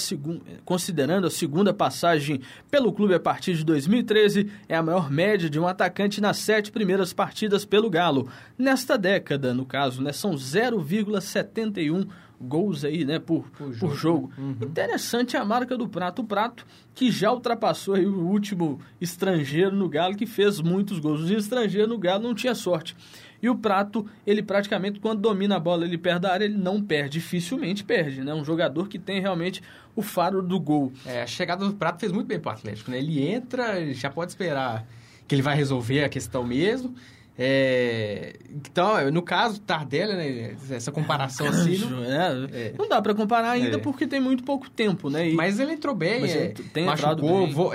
considerando 0.64 1.26
a 1.26 1.30
segunda 1.30 1.74
passagem 1.74 2.40
pelo 2.70 2.92
clube 2.92 3.14
a 3.14 3.20
partir 3.20 3.54
de 3.54 3.64
2013, 3.64 4.48
é 4.68 4.76
a 4.76 4.82
maior 4.82 5.10
média 5.10 5.50
de 5.50 5.58
um 5.58 5.66
atacante 5.66 6.20
nas 6.20 6.36
sete 6.38 6.70
primeiras 6.70 7.12
partidas 7.12 7.64
pelo 7.64 7.90
Galo. 7.90 8.28
Nesta 8.56 8.96
década, 8.96 9.52
no 9.52 9.66
caso, 9.66 10.00
né, 10.00 10.12
são 10.12 10.34
0,71 10.34 12.06
gols 12.40 12.84
aí, 12.84 13.04
né, 13.04 13.18
por, 13.18 13.48
por 13.50 13.72
jogo. 13.72 13.78
Por 13.78 13.96
jogo. 13.96 14.32
Uhum. 14.38 14.56
Interessante 14.62 15.36
a 15.36 15.44
marca 15.44 15.76
do 15.76 15.88
Prato. 15.88 16.22
O 16.22 16.24
Prato 16.24 16.64
que 16.94 17.10
já 17.10 17.32
ultrapassou 17.32 17.94
aí 17.94 18.06
o 18.06 18.26
último 18.26 18.80
estrangeiro 19.00 19.74
no 19.74 19.88
Galo, 19.88 20.16
que 20.16 20.26
fez 20.26 20.60
muitos 20.60 20.98
gols. 20.98 21.22
O 21.22 21.32
estrangeiro 21.32 21.88
no 21.88 21.98
Galo 21.98 22.22
não 22.22 22.34
tinha 22.34 22.54
sorte. 22.54 22.96
E 23.40 23.48
o 23.48 23.56
Prato, 23.56 24.06
ele 24.26 24.42
praticamente, 24.42 24.98
quando 24.98 25.20
domina 25.20 25.56
a 25.56 25.60
bola, 25.60 25.84
ele 25.84 25.96
perde 25.96 26.26
a 26.26 26.32
área, 26.32 26.44
ele 26.44 26.56
não 26.56 26.82
perde, 26.82 27.18
dificilmente 27.20 27.84
perde, 27.84 28.22
né? 28.22 28.34
Um 28.34 28.44
jogador 28.44 28.88
que 28.88 28.98
tem 28.98 29.20
realmente 29.20 29.62
o 29.94 30.02
faro 30.02 30.42
do 30.42 30.58
gol. 30.58 30.92
É, 31.06 31.22
a 31.22 31.26
chegada 31.26 31.64
do 31.64 31.74
Prato 31.74 32.00
fez 32.00 32.10
muito 32.10 32.26
bem 32.26 32.40
pro 32.40 32.50
Atlético, 32.50 32.90
né? 32.90 32.98
Ele 32.98 33.24
entra, 33.24 33.92
já 33.94 34.10
pode 34.10 34.32
esperar 34.32 34.84
que 35.26 35.34
ele 35.34 35.42
vai 35.42 35.54
resolver 35.54 36.02
a 36.02 36.08
questão 36.08 36.42
mesmo. 36.42 36.94
É, 37.40 38.34
então, 38.50 39.10
no 39.12 39.22
caso, 39.22 39.60
Tardelli, 39.60 40.16
né, 40.16 40.56
essa 40.70 40.90
comparação 40.90 41.46
é, 41.46 41.50
assim... 41.50 41.78
Não, 41.78 42.02
é, 42.02 42.48
é. 42.52 42.74
não 42.76 42.88
dá 42.88 43.00
para 43.00 43.14
comparar 43.14 43.50
ainda 43.50 43.76
é. 43.76 43.80
porque 43.80 44.08
tem 44.08 44.18
muito 44.18 44.42
pouco 44.42 44.68
tempo, 44.68 45.08
né? 45.08 45.30
E, 45.30 45.34
mas 45.34 45.60
ele 45.60 45.74
entrou 45.74 45.94
bem, 45.94 46.24
é, 46.24 46.48
tem 46.72 46.84
machucou, 46.84 47.46
bem. 47.46 47.52
Vo, 47.52 47.72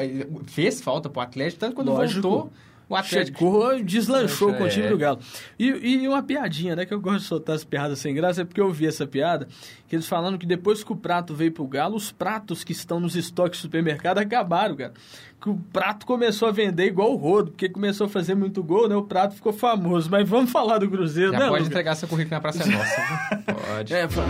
fez 0.47 0.81
falta 0.81 1.09
pro 1.09 1.21
Atlético, 1.21 1.61
tanto 1.61 1.75
quando 1.75 1.93
Lógico. 1.93 2.21
voltou 2.21 2.51
o 2.89 2.95
Atlético 2.95 3.39
Chegou, 3.39 3.83
deslanchou 3.83 4.53
com 4.53 4.63
o 4.63 4.69
time 4.69 4.85
é. 4.85 4.89
do 4.89 4.97
Galo. 4.97 5.19
E, 5.57 5.65
e 5.67 6.07
uma 6.07 6.21
piadinha, 6.21 6.75
né? 6.75 6.85
Que 6.85 6.93
eu 6.93 6.99
gosto 6.99 7.19
de 7.19 7.25
soltar 7.25 7.55
as 7.55 7.63
piadas 7.63 7.99
sem 7.99 8.13
graça, 8.13 8.41
é 8.41 8.45
porque 8.45 8.61
eu 8.61 8.71
vi 8.71 8.87
essa 8.87 9.07
piada, 9.07 9.47
que 9.87 9.95
eles 9.95 10.07
falando 10.07 10.37
que 10.37 10.45
depois 10.45 10.83
que 10.83 10.91
o 10.91 10.95
prato 10.95 11.33
veio 11.33 11.51
pro 11.51 11.65
Galo, 11.67 11.95
os 11.95 12.11
pratos 12.11 12.63
que 12.63 12.71
estão 12.71 12.99
nos 12.99 13.15
estoques 13.15 13.59
do 13.59 13.63
supermercado 13.63 14.17
acabaram, 14.19 14.75
cara. 14.75 14.93
Que 15.41 15.49
o 15.49 15.55
prato 15.55 16.05
começou 16.05 16.47
a 16.47 16.51
vender 16.51 16.85
igual 16.85 17.11
o 17.11 17.15
rodo, 17.15 17.51
porque 17.51 17.67
começou 17.67 18.07
a 18.07 18.09
fazer 18.09 18.35
muito 18.35 18.63
gol, 18.63 18.87
né? 18.87 18.95
O 18.95 19.03
prato 19.03 19.35
ficou 19.35 19.51
famoso. 19.51 20.09
Mas 20.09 20.27
vamos 20.27 20.51
falar 20.51 20.77
do 20.77 20.89
Cruzeiro, 20.89 21.31
Já 21.31 21.39
né? 21.39 21.49
Pode 21.49 21.65
entregar 21.65 21.95
seu 21.95 22.07
currículo 22.07 22.35
na 22.35 22.41
Praça 22.41 22.65
Nossa. 22.65 23.43
pode. 23.75 23.93
É, 23.93 24.07
pode. 24.07 24.29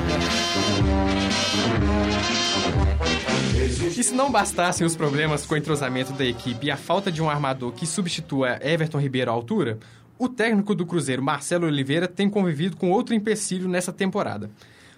E 3.66 4.04
se 4.04 4.14
não 4.14 4.30
bastassem 4.30 4.86
os 4.86 4.94
problemas 4.94 5.46
com 5.46 5.54
o 5.54 5.58
entrosamento 5.58 6.12
da 6.12 6.26
equipe 6.26 6.68
e 6.68 6.72
a 6.72 6.76
falta 6.76 7.10
de 7.10 7.22
um 7.22 7.30
armador 7.30 7.72
que 7.72 7.86
substitua 7.86 8.60
Everton 8.62 9.00
Ribeiro 9.00 9.32
à 9.32 9.34
altura, 9.34 9.80
o 10.20 10.28
técnico 10.28 10.76
do 10.76 10.86
Cruzeiro, 10.86 11.24
Marcelo 11.24 11.66
Oliveira, 11.66 12.06
tem 12.06 12.30
convivido 12.30 12.76
com 12.76 12.92
outro 12.92 13.16
empecilho 13.16 13.70
nessa 13.70 13.94
temporada. 13.94 14.52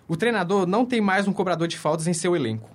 O 0.07 0.17
treinador 0.17 0.65
não 0.65 0.84
tem 0.84 1.00
mais 1.00 1.27
um 1.27 1.34
cobrador 1.34 1.67
de 1.67 1.77
faltas 1.77 2.07
em 2.07 2.13
seu 2.13 2.36
elenco. 2.36 2.67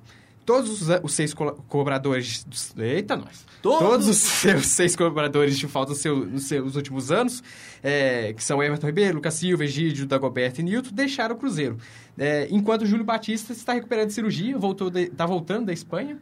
Todos 0.50 0.82
os, 0.82 1.00
os 1.04 1.12
seis 1.12 1.32
co 1.32 1.52
cobradores. 1.68 2.44
Eita, 2.76 3.16
nós! 3.16 3.46
Todos? 3.62 3.78
Todos 3.78 4.08
os 4.08 4.16
seus 4.42 4.66
seis 4.66 4.96
cobradores 4.96 5.56
de 5.56 5.68
falta 5.68 5.94
seu, 5.94 6.26
nos 6.26 6.48
seus 6.48 6.74
últimos 6.74 7.12
anos, 7.12 7.40
é, 7.80 8.32
que 8.32 8.42
são 8.42 8.60
Everton 8.60 8.88
Ribeiro, 8.88 9.14
Lucas 9.14 9.34
Silva, 9.34 9.64
Egídio, 9.64 10.06
Dagoberto 10.06 10.60
e 10.60 10.64
Nilton, 10.64 10.90
deixaram 10.92 11.36
o 11.36 11.38
Cruzeiro. 11.38 11.78
É, 12.18 12.48
enquanto 12.50 12.82
o 12.82 12.86
Júlio 12.86 13.04
Batista 13.04 13.52
está 13.52 13.74
recuperando 13.74 14.08
de 14.08 14.14
cirurgia, 14.14 14.58
voltou 14.58 14.88
está 14.88 15.24
voltando 15.24 15.66
da 15.66 15.72
Espanha. 15.72 16.18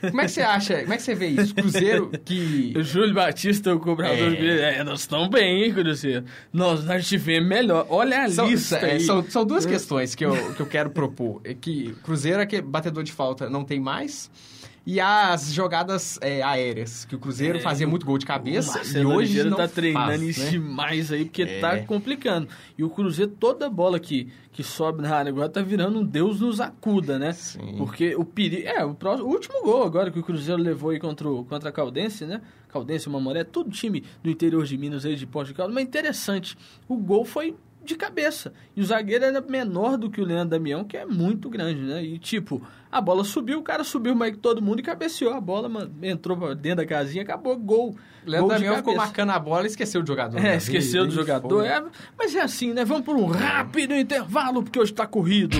Como 0.00 0.20
é 0.20 0.24
que 0.24 0.30
você 0.30 0.42
acha? 0.42 0.80
Como 0.80 0.92
é 0.92 0.96
que 0.96 1.02
você 1.02 1.14
vê 1.14 1.26
isso? 1.28 1.54
Cruzeiro 1.54 2.10
que. 2.24 2.74
O 2.76 2.82
Júlio 2.82 3.14
Batista, 3.14 3.74
o 3.74 3.80
cobrador. 3.80 4.34
É, 4.34 4.78
é 4.78 4.84
nós 4.84 5.00
estamos 5.00 5.28
bem, 5.28 5.64
hein, 5.64 5.72
Cruzeiro? 5.72 6.24
Nós, 6.52 6.84
nós 6.84 7.06
tivemos 7.08 7.48
melhor. 7.48 7.86
Olha 7.88 8.24
a 8.24 8.28
são, 8.28 8.48
lista 8.48 8.76
é, 8.76 8.92
aí. 8.92 9.00
São, 9.00 9.22
são 9.28 9.44
duas 9.44 9.64
questões 9.64 10.14
que 10.14 10.24
eu, 10.24 10.54
que 10.54 10.60
eu 10.60 10.66
quero 10.66 10.90
propor. 10.90 11.40
É 11.44 11.54
que 11.54 11.94
Cruzeiro 12.02 12.40
é 12.40 12.46
que 12.46 12.60
batedor 12.60 13.02
de 13.02 13.12
falta 13.12 13.48
não 13.48 13.64
tem 13.64 13.80
mais. 13.80 14.30
E 14.86 15.00
as 15.00 15.52
jogadas 15.52 16.16
é, 16.22 16.40
aéreas, 16.44 17.04
que 17.04 17.16
o 17.16 17.18
Cruzeiro 17.18 17.58
é, 17.58 17.60
fazia 17.60 17.88
muito 17.88 18.06
gol 18.06 18.16
de 18.18 18.24
cabeça. 18.24 18.80
e 18.96 19.04
hoje 19.04 19.42
não 19.42 19.56
tá 19.56 19.66
treinando 19.66 20.06
faz, 20.06 20.22
isso 20.22 20.44
né? 20.44 20.50
demais 20.50 21.10
aí, 21.10 21.24
porque 21.24 21.42
é. 21.42 21.58
tá 21.58 21.82
complicando. 21.82 22.46
E 22.78 22.84
o 22.84 22.88
Cruzeiro, 22.88 23.32
toda 23.32 23.68
bola 23.68 23.98
que, 23.98 24.28
que 24.52 24.62
sobe 24.62 25.02
na 25.02 25.12
área 25.12 25.30
agora 25.30 25.48
tá 25.48 25.60
virando 25.60 25.98
um 25.98 26.04
Deus 26.04 26.40
nos 26.40 26.60
acuda, 26.60 27.18
né? 27.18 27.32
Sim. 27.32 27.74
Porque 27.76 28.14
o 28.14 28.24
perigo. 28.24 28.68
É, 28.68 28.84
o, 28.84 28.94
próximo, 28.94 29.28
o 29.28 29.32
último 29.32 29.60
gol 29.64 29.82
agora 29.82 30.08
que 30.08 30.20
o 30.20 30.22
Cruzeiro 30.22 30.62
levou 30.62 30.90
aí 30.90 31.00
contra, 31.00 31.28
o, 31.28 31.44
contra 31.44 31.70
a 31.70 31.72
Caldense, 31.72 32.24
né? 32.24 32.40
Caldense, 32.68 33.10
Mamoré, 33.10 33.42
todo 33.42 33.68
time 33.70 34.04
do 34.22 34.30
interior 34.30 34.64
de 34.64 34.78
Minas 34.78 35.04
aí 35.04 35.16
de 35.16 35.26
Porto 35.26 35.48
de 35.48 35.54
Caldas. 35.54 35.74
Mas 35.74 35.82
interessante, 35.82 36.56
o 36.86 36.96
gol 36.96 37.24
foi 37.24 37.56
de 37.86 37.96
cabeça. 37.96 38.52
E 38.74 38.80
o 38.80 38.84
zagueiro 38.84 39.24
era 39.24 39.40
menor 39.40 39.96
do 39.96 40.10
que 40.10 40.20
o 40.20 40.24
Leandro 40.24 40.50
Damião, 40.50 40.84
que 40.84 40.96
é 40.96 41.06
muito 41.06 41.48
grande, 41.48 41.80
né? 41.80 42.02
E 42.02 42.18
tipo, 42.18 42.60
a 42.90 43.00
bola 43.00 43.24
subiu, 43.24 43.58
o 43.58 43.62
cara 43.62 43.84
subiu 43.84 44.14
mais 44.14 44.32
que 44.32 44.38
todo 44.38 44.60
mundo 44.60 44.80
e 44.80 44.82
cabeceou. 44.82 45.32
A 45.32 45.40
bola 45.40 45.68
mano, 45.68 45.92
entrou 46.02 46.54
dentro 46.54 46.78
da 46.78 46.86
casinha, 46.86 47.22
acabou, 47.22 47.56
gol. 47.56 47.96
Leandro 48.24 48.48
gol 48.48 48.56
Damião 48.56 48.76
ficou 48.76 48.96
marcando 48.96 49.30
a 49.30 49.38
bola 49.38 49.64
e 49.64 49.66
esqueceu 49.66 50.02
do 50.02 50.06
jogador. 50.06 50.38
É, 50.38 50.42
né? 50.42 50.56
esqueceu 50.56 51.06
do 51.06 51.12
jogador. 51.12 51.64
É, 51.64 51.82
mas 52.18 52.34
é 52.34 52.40
assim, 52.40 52.72
né? 52.72 52.84
Vamos 52.84 53.04
por 53.04 53.16
um 53.16 53.26
rápido 53.26 53.94
intervalo, 53.94 54.62
porque 54.62 54.78
hoje 54.78 54.92
tá 54.92 55.06
corrido. 55.06 55.56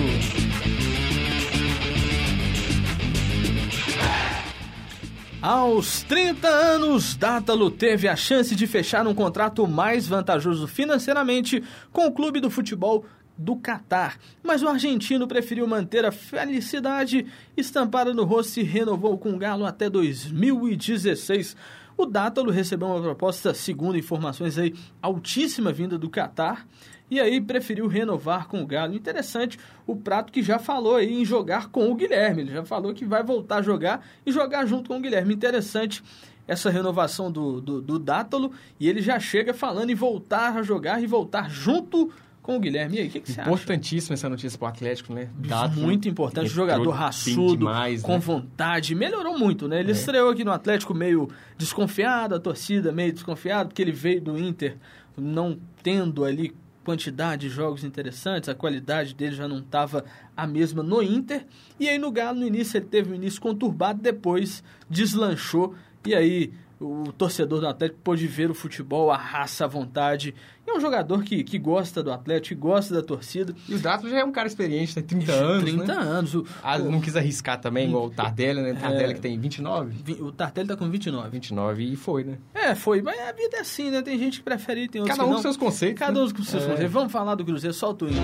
Aos 5.49 6.03
30 6.03 6.45
anos, 6.45 7.15
Dátalo 7.15 7.71
teve 7.71 8.05
a 8.09 8.17
chance 8.17 8.53
de 8.53 8.67
fechar 8.67 9.07
um 9.07 9.15
contrato 9.15 9.65
mais 9.65 10.05
vantajoso 10.05 10.67
financeiramente 10.67 11.63
com 11.89 12.05
o 12.05 12.11
clube 12.11 12.41
do 12.41 12.49
futebol 12.49 13.05
do 13.37 13.55
Catar. 13.55 14.19
Mas 14.43 14.61
o 14.61 14.67
argentino 14.67 15.25
preferiu 15.25 15.65
manter 15.65 16.03
a 16.03 16.11
felicidade 16.11 17.25
estampada 17.55 18.13
no 18.13 18.25
rosto 18.25 18.59
e 18.59 18.63
renovou 18.63 19.17
com 19.17 19.31
o 19.31 19.37
Galo 19.37 19.65
até 19.65 19.89
2016. 19.89 21.55
O 21.95 22.05
Dátalo 22.05 22.51
recebeu 22.51 22.89
uma 22.89 23.01
proposta, 23.01 23.53
segundo 23.53 23.97
informações 23.97 24.57
aí, 24.57 24.75
altíssima 25.01 25.71
vinda 25.71 25.97
do 25.97 26.09
Catar 26.09 26.67
e 27.09 27.19
aí 27.19 27.39
preferiu 27.39 27.87
renovar 27.87 28.47
com 28.47 28.61
o 28.61 28.65
Galo. 28.65 28.93
Interessante 28.93 29.57
o 29.85 29.95
Prato 29.95 30.31
que 30.31 30.43
já 30.43 30.59
falou 30.59 30.95
aí 30.95 31.21
em 31.21 31.25
jogar 31.25 31.69
com 31.69 31.89
o 31.89 31.95
Guilherme. 31.95 32.41
Ele 32.41 32.51
já 32.51 32.65
falou 32.65 32.93
que 32.93 33.05
vai 33.05 33.23
voltar 33.23 33.57
a 33.57 33.61
jogar 33.61 34.05
e 34.25 34.31
jogar 34.31 34.65
junto 34.65 34.89
com 34.89 34.97
o 34.97 35.01
Guilherme. 35.01 35.33
Interessante 35.33 36.03
essa 36.47 36.69
renovação 36.69 37.31
do, 37.31 37.59
do, 37.59 37.81
do 37.81 37.99
Dátalo 37.99 38.51
e 38.79 38.87
ele 38.87 39.01
já 39.01 39.19
chega 39.19 39.53
falando 39.53 39.89
em 39.89 39.95
voltar 39.95 40.57
a 40.57 40.63
jogar 40.63 41.01
e 41.01 41.07
voltar 41.07 41.49
junto 41.49 42.11
com 42.41 42.55
o 42.55 42.59
Guilherme. 42.61 42.95
E 42.95 42.99
aí, 43.01 43.07
o 43.07 43.11
que, 43.11 43.19
que 43.19 43.31
você 43.31 43.41
acha? 43.41 43.49
Importantíssima 43.49 44.13
essa 44.13 44.29
notícia 44.29 44.57
para 44.57 44.67
o 44.67 44.69
Atlético, 44.69 45.13
né? 45.13 45.29
Dátalo, 45.35 45.81
muito 45.81 46.07
importante. 46.07 46.47
Jogador 46.47 46.89
raçudo, 46.91 47.57
demais, 47.57 48.01
com 48.01 48.13
né? 48.13 48.19
vontade. 48.19 48.95
Melhorou 48.95 49.37
muito, 49.37 49.67
né? 49.67 49.81
Ele 49.81 49.89
é. 49.89 49.93
estreou 49.93 50.29
aqui 50.29 50.45
no 50.45 50.51
Atlético 50.53 50.93
meio 50.93 51.29
desconfiado, 51.57 52.35
a 52.35 52.39
torcida 52.39 52.91
meio 52.93 53.11
desconfiada, 53.11 53.67
porque 53.67 53.81
ele 53.81 53.91
veio 53.91 54.21
do 54.21 54.37
Inter 54.37 54.77
não 55.17 55.59
tendo 55.83 56.23
ali 56.23 56.55
quantidade 56.87 57.49
de 57.49 57.53
jogos 57.53 57.83
interessantes, 57.83 58.47
a 58.47 58.55
qualidade 58.55 59.13
dele 59.13 59.35
já 59.35 59.45
não 59.45 59.59
estava 59.59 60.05
a 60.37 60.47
mesma 60.47 60.81
no 60.81 61.03
Inter. 61.03 61.45
E 61.77 61.89
aí 61.89 61.97
no 61.97 62.09
Galo, 62.09 62.39
no 62.39 62.47
início, 62.47 62.77
ele 62.77 62.85
teve 62.85 63.11
um 63.11 63.15
início 63.15 63.41
conturbado, 63.41 64.01
depois 64.01 64.63
deslanchou. 64.89 65.75
E 66.05 66.15
aí 66.15 66.53
o 66.79 67.11
torcedor 67.11 67.59
do 67.59 67.67
Atlético 67.67 67.99
pôde 68.03 68.27
ver 68.27 68.51
o 68.51 68.53
futebol, 68.53 69.11
a 69.11 69.17
raça, 69.17 69.65
a 69.65 69.67
vontade. 69.67 70.35
E 70.65 70.69
é 70.69 70.73
um 70.73 70.79
jogador 70.79 71.23
que, 71.23 71.43
que 71.43 71.57
gosta 71.57 72.03
do 72.03 72.11
Atlético, 72.11 72.55
que 72.55 72.55
gosta 72.55 72.93
da 72.93 73.01
torcida. 73.01 73.55
E 73.67 73.75
o 73.75 73.79
Dato 73.79 74.09
já 74.09 74.19
é 74.19 74.23
um 74.23 74.31
cara 74.31 74.47
experiente, 74.47 74.93
tem 74.93 75.03
30 75.03 75.31
anos. 75.31 75.63
30 75.63 75.85
né? 75.85 75.93
anos. 75.93 76.35
O, 76.35 76.45
ah, 76.61 76.77
não 76.77 77.01
quis 77.01 77.15
arriscar 77.15 77.59
também, 77.59 77.87
igual 77.87 78.05
o 78.05 78.09
Tardelli, 78.09 78.61
né? 78.61 78.73
O 78.73 78.75
Tardelli 78.75 79.11
é, 79.11 79.15
que 79.15 79.21
tem 79.21 79.39
29. 79.39 80.13
O 80.21 80.31
Tardelli 80.31 80.67
tá 80.67 80.75
com 80.75 80.89
29. 80.89 81.29
29 81.29 81.83
e 81.83 81.95
foi, 81.95 82.23
né? 82.23 82.37
É, 82.53 82.75
foi. 82.75 83.01
Mas 83.01 83.19
a 83.19 83.31
vida 83.31 83.57
é 83.57 83.61
assim, 83.61 83.89
né? 83.89 84.01
Tem 84.01 84.19
gente 84.19 84.39
que 84.39 84.43
prefere, 84.43 84.87
tem 84.87 85.01
outros 85.01 85.17
Cada 85.17 85.29
um 85.29 85.35
com 85.35 85.41
seus 85.41 85.57
conceitos. 85.57 85.99
Cada 85.99 86.21
um 86.21 86.29
com 86.29 86.43
seus 86.43 86.63
é. 86.63 86.67
conceitos. 86.67 86.93
Vamos 86.93 87.11
falar 87.11 87.35
do 87.35 87.45
Cruzeiro, 87.45 87.73
solta 87.73 88.05
o 88.05 88.09
hino. 88.09 88.21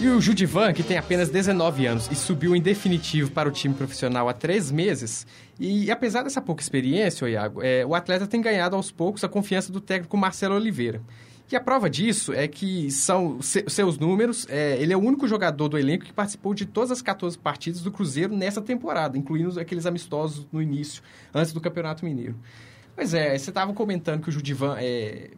E 0.00 0.08
o 0.08 0.18
Judivan, 0.18 0.72
que 0.72 0.82
tem 0.82 0.96
apenas 0.96 1.28
19 1.28 1.84
anos 1.84 2.08
e 2.10 2.14
subiu 2.14 2.56
em 2.56 2.62
definitivo 2.62 3.30
para 3.30 3.46
o 3.46 3.52
time 3.52 3.74
profissional 3.74 4.30
há 4.30 4.32
três 4.32 4.70
meses, 4.70 5.26
e 5.58 5.90
apesar 5.90 6.22
dessa 6.22 6.40
pouca 6.40 6.62
experiência, 6.62 7.28
Iago, 7.28 7.62
é, 7.62 7.84
o 7.84 7.94
atleta 7.94 8.26
tem 8.26 8.40
ganhado 8.40 8.74
aos 8.74 8.90
poucos 8.90 9.22
a 9.24 9.28
confiança 9.28 9.70
do 9.70 9.78
técnico 9.78 10.16
Marcelo 10.16 10.54
Oliveira. 10.54 11.02
E 11.52 11.56
a 11.56 11.60
prova 11.60 11.90
disso 11.90 12.32
é 12.32 12.48
que 12.48 12.90
são 12.90 13.42
se, 13.42 13.62
seus 13.68 13.98
números. 13.98 14.46
É, 14.48 14.80
ele 14.80 14.94
é 14.94 14.96
o 14.96 15.00
único 15.00 15.28
jogador 15.28 15.68
do 15.68 15.76
elenco 15.76 16.06
que 16.06 16.14
participou 16.14 16.54
de 16.54 16.64
todas 16.64 16.92
as 16.92 17.02
14 17.02 17.36
partidas 17.36 17.82
do 17.82 17.90
Cruzeiro 17.90 18.34
nessa 18.34 18.62
temporada, 18.62 19.18
incluindo 19.18 19.60
aqueles 19.60 19.84
amistosos 19.84 20.46
no 20.50 20.62
início, 20.62 21.02
antes 21.34 21.52
do 21.52 21.60
Campeonato 21.60 22.06
Mineiro. 22.06 22.36
Pois 23.00 23.14
é, 23.14 23.38
você 23.38 23.48
estava 23.48 23.72
comentando 23.72 24.20
que 24.20 24.28
o 24.28 24.32
Judivan 24.32 24.76
é, 24.78 25.30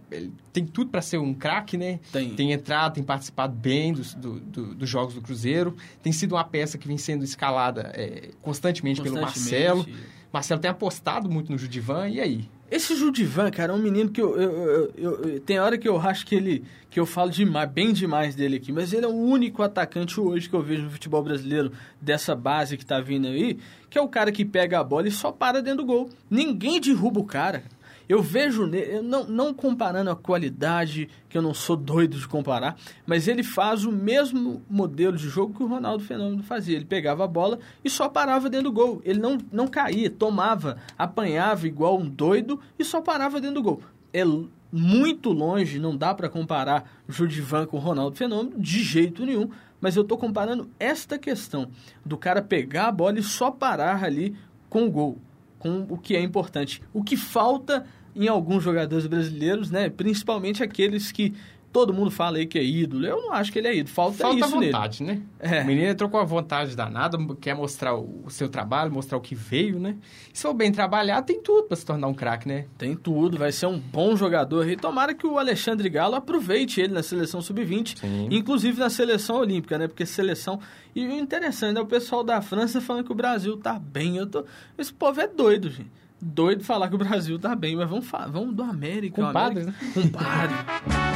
tem 0.52 0.66
tudo 0.66 0.90
para 0.90 1.00
ser 1.00 1.18
um 1.18 1.32
craque, 1.32 1.76
né? 1.76 2.00
Tem. 2.10 2.34
Tem 2.34 2.50
entrado, 2.50 2.94
tem 2.94 3.04
participado 3.04 3.54
bem 3.54 3.92
dos, 3.92 4.14
do, 4.14 4.40
do, 4.40 4.74
dos 4.74 4.88
jogos 4.88 5.14
do 5.14 5.20
Cruzeiro. 5.22 5.76
Tem 6.02 6.12
sido 6.12 6.34
uma 6.34 6.42
peça 6.42 6.76
que 6.76 6.88
vem 6.88 6.98
sendo 6.98 7.22
escalada 7.22 7.92
é, 7.94 8.30
constantemente, 8.42 9.00
constantemente, 9.00 9.02
pelo 9.02 9.20
Marcelo. 9.20 9.86
Marcelo 10.32 10.60
tem 10.60 10.70
apostado 10.70 11.28
muito 11.28 11.52
no 11.52 11.58
Judivan, 11.58 12.08
e 12.08 12.20
aí? 12.20 12.48
Esse 12.70 12.96
Judivan, 12.96 13.50
cara, 13.50 13.72
é 13.72 13.76
um 13.76 13.78
menino 13.78 14.08
que 14.08 14.20
eu, 14.20 14.34
eu, 14.34 14.92
eu, 14.96 15.24
eu, 15.24 15.40
Tem 15.40 15.60
hora 15.60 15.76
que 15.76 15.86
eu 15.86 16.00
acho 16.00 16.24
que 16.24 16.34
ele. 16.34 16.64
que 16.88 16.98
eu 16.98 17.04
falo 17.04 17.30
demais, 17.30 17.70
bem 17.70 17.92
demais 17.92 18.34
dele 18.34 18.56
aqui, 18.56 18.72
mas 18.72 18.94
ele 18.94 19.04
é 19.04 19.08
o 19.08 19.12
único 19.12 19.62
atacante 19.62 20.18
hoje 20.18 20.48
que 20.48 20.56
eu 20.56 20.62
vejo 20.62 20.84
no 20.84 20.90
futebol 20.90 21.22
brasileiro 21.22 21.70
dessa 22.00 22.34
base 22.34 22.78
que 22.78 22.86
tá 22.86 22.98
vindo 22.98 23.26
aí, 23.26 23.58
que 23.90 23.98
é 23.98 24.00
o 24.00 24.08
cara 24.08 24.32
que 24.32 24.42
pega 24.42 24.80
a 24.80 24.84
bola 24.84 25.06
e 25.06 25.10
só 25.10 25.30
para 25.30 25.60
dentro 25.60 25.84
do 25.84 25.86
gol. 25.86 26.08
Ninguém 26.30 26.80
derruba 26.80 27.20
o 27.20 27.24
cara. 27.24 27.62
Eu 28.08 28.22
vejo, 28.22 28.68
não, 29.02 29.24
não 29.24 29.54
comparando 29.54 30.10
a 30.10 30.16
qualidade, 30.16 31.08
que 31.28 31.38
eu 31.38 31.42
não 31.42 31.54
sou 31.54 31.76
doido 31.76 32.18
de 32.18 32.28
comparar, 32.28 32.76
mas 33.06 33.28
ele 33.28 33.42
faz 33.42 33.84
o 33.84 33.92
mesmo 33.92 34.62
modelo 34.68 35.16
de 35.16 35.28
jogo 35.28 35.54
que 35.54 35.62
o 35.62 35.66
Ronaldo 35.66 36.04
Fenômeno 36.04 36.42
fazia. 36.42 36.76
Ele 36.76 36.84
pegava 36.84 37.24
a 37.24 37.28
bola 37.28 37.58
e 37.84 37.90
só 37.90 38.08
parava 38.08 38.50
dentro 38.50 38.70
do 38.70 38.72
gol. 38.72 39.00
Ele 39.04 39.20
não, 39.20 39.38
não 39.50 39.66
caía, 39.66 40.10
tomava, 40.10 40.76
apanhava 40.98 41.66
igual 41.66 41.98
um 41.98 42.08
doido 42.08 42.60
e 42.78 42.84
só 42.84 43.00
parava 43.00 43.40
dentro 43.40 43.56
do 43.56 43.62
gol. 43.62 43.82
É 44.12 44.24
muito 44.72 45.30
longe, 45.30 45.78
não 45.78 45.96
dá 45.96 46.14
para 46.14 46.30
comparar 46.30 46.90
Judivan 47.06 47.66
com 47.66 47.76
o 47.76 47.80
Ronaldo 47.80 48.16
Fenômeno, 48.16 48.58
de 48.58 48.82
jeito 48.82 49.26
nenhum, 49.26 49.50
mas 49.80 49.96
eu 49.96 50.02
estou 50.02 50.16
comparando 50.16 50.70
esta 50.78 51.18
questão 51.18 51.68
do 52.04 52.16
cara 52.16 52.40
pegar 52.40 52.88
a 52.88 52.92
bola 52.92 53.18
e 53.18 53.22
só 53.22 53.50
parar 53.50 54.02
ali 54.02 54.34
com 54.70 54.86
o 54.86 54.90
gol, 54.90 55.18
com 55.62 55.86
o 55.88 55.96
que 55.96 56.16
é 56.16 56.20
importante. 56.20 56.82
O 56.92 57.04
que 57.04 57.16
falta 57.16 57.86
em 58.14 58.26
alguns 58.26 58.64
jogadores 58.64 59.06
brasileiros, 59.06 59.70
né? 59.70 59.88
Principalmente 59.88 60.62
aqueles 60.62 61.12
que 61.12 61.32
todo 61.72 61.92
mundo 61.94 62.10
fala 62.10 62.36
aí 62.36 62.46
que 62.46 62.58
é 62.58 62.62
ídolo. 62.62 63.06
Eu 63.06 63.22
não 63.22 63.32
acho 63.32 63.50
que 63.50 63.58
ele 63.58 63.68
é 63.68 63.74
ídolo. 63.74 63.94
Falta, 63.94 64.18
Falta 64.18 64.38
isso 64.38 64.50
vontade, 64.50 65.02
nele. 65.02 65.22
né? 65.40 65.58
É. 65.58 65.62
O 65.62 65.66
menino 65.66 65.88
entrou 65.88 66.10
com 66.10 66.18
a 66.18 66.24
vontade 66.24 66.76
danada, 66.76 67.18
quer 67.40 67.54
mostrar 67.54 67.96
o 67.96 68.26
seu 68.28 68.48
trabalho, 68.48 68.92
mostrar 68.92 69.16
o 69.16 69.20
que 69.20 69.34
veio, 69.34 69.80
né? 69.80 69.96
Se 70.32 70.42
for 70.42 70.52
bem 70.52 70.70
trabalhar, 70.70 71.22
tem 71.22 71.40
tudo 71.40 71.68
para 71.68 71.76
se 71.76 71.86
tornar 71.86 72.06
um 72.08 72.14
craque, 72.14 72.46
né? 72.46 72.66
Tem 72.76 72.94
tudo, 72.94 73.38
vai 73.38 73.50
ser 73.50 73.66
um 73.66 73.78
bom 73.78 74.14
jogador. 74.14 74.68
E 74.68 74.76
tomara 74.76 75.14
que 75.14 75.26
o 75.26 75.38
Alexandre 75.38 75.88
Galo 75.88 76.14
aproveite 76.14 76.80
ele 76.80 76.92
na 76.92 77.02
seleção 77.02 77.40
sub-20, 77.40 78.28
inclusive 78.30 78.78
na 78.78 78.90
seleção 78.90 79.36
olímpica, 79.36 79.78
né? 79.78 79.88
Porque 79.88 80.04
seleção... 80.04 80.60
E 80.94 81.06
o 81.06 81.10
interessante, 81.10 81.74
né? 81.74 81.80
O 81.80 81.86
pessoal 81.86 82.22
da 82.22 82.42
França 82.42 82.78
falando 82.78 83.06
que 83.06 83.12
o 83.12 83.14
Brasil 83.14 83.56
tá 83.56 83.78
bem. 83.78 84.18
Eu 84.18 84.26
tô... 84.26 84.44
Esse 84.76 84.92
povo 84.92 85.20
é 85.20 85.26
doido, 85.26 85.70
gente 85.70 86.02
doido 86.24 86.62
falar 86.62 86.88
que 86.88 86.94
o 86.94 86.98
Brasil 86.98 87.36
tá 87.36 87.56
bem, 87.56 87.74
mas 87.74 87.90
vamos, 87.90 88.06
vamos 88.30 88.54
do 88.54 88.62
América. 88.62 89.20
Compadre, 89.20 89.64
né? 89.64 89.74
Compadre. 89.92 90.54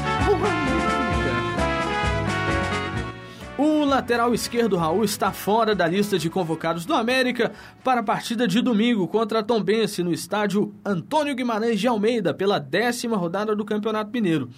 O 3.58 3.84
lateral 3.84 4.34
esquerdo 4.34 4.76
Raul 4.76 5.02
está 5.02 5.32
fora 5.32 5.74
da 5.74 5.86
lista 5.86 6.18
de 6.18 6.28
convocados 6.28 6.84
do 6.84 6.92
América 6.92 7.52
para 7.82 8.00
a 8.00 8.04
partida 8.04 8.46
de 8.46 8.60
domingo 8.60 9.08
contra 9.08 9.38
a 9.38 9.42
Tombense 9.42 10.02
no 10.02 10.12
estádio 10.12 10.74
Antônio 10.84 11.34
Guimarães 11.34 11.80
de 11.80 11.88
Almeida 11.88 12.34
pela 12.34 12.58
décima 12.58 13.16
rodada 13.16 13.56
do 13.56 13.64
Campeonato 13.64 14.10
Mineiro. 14.12 14.50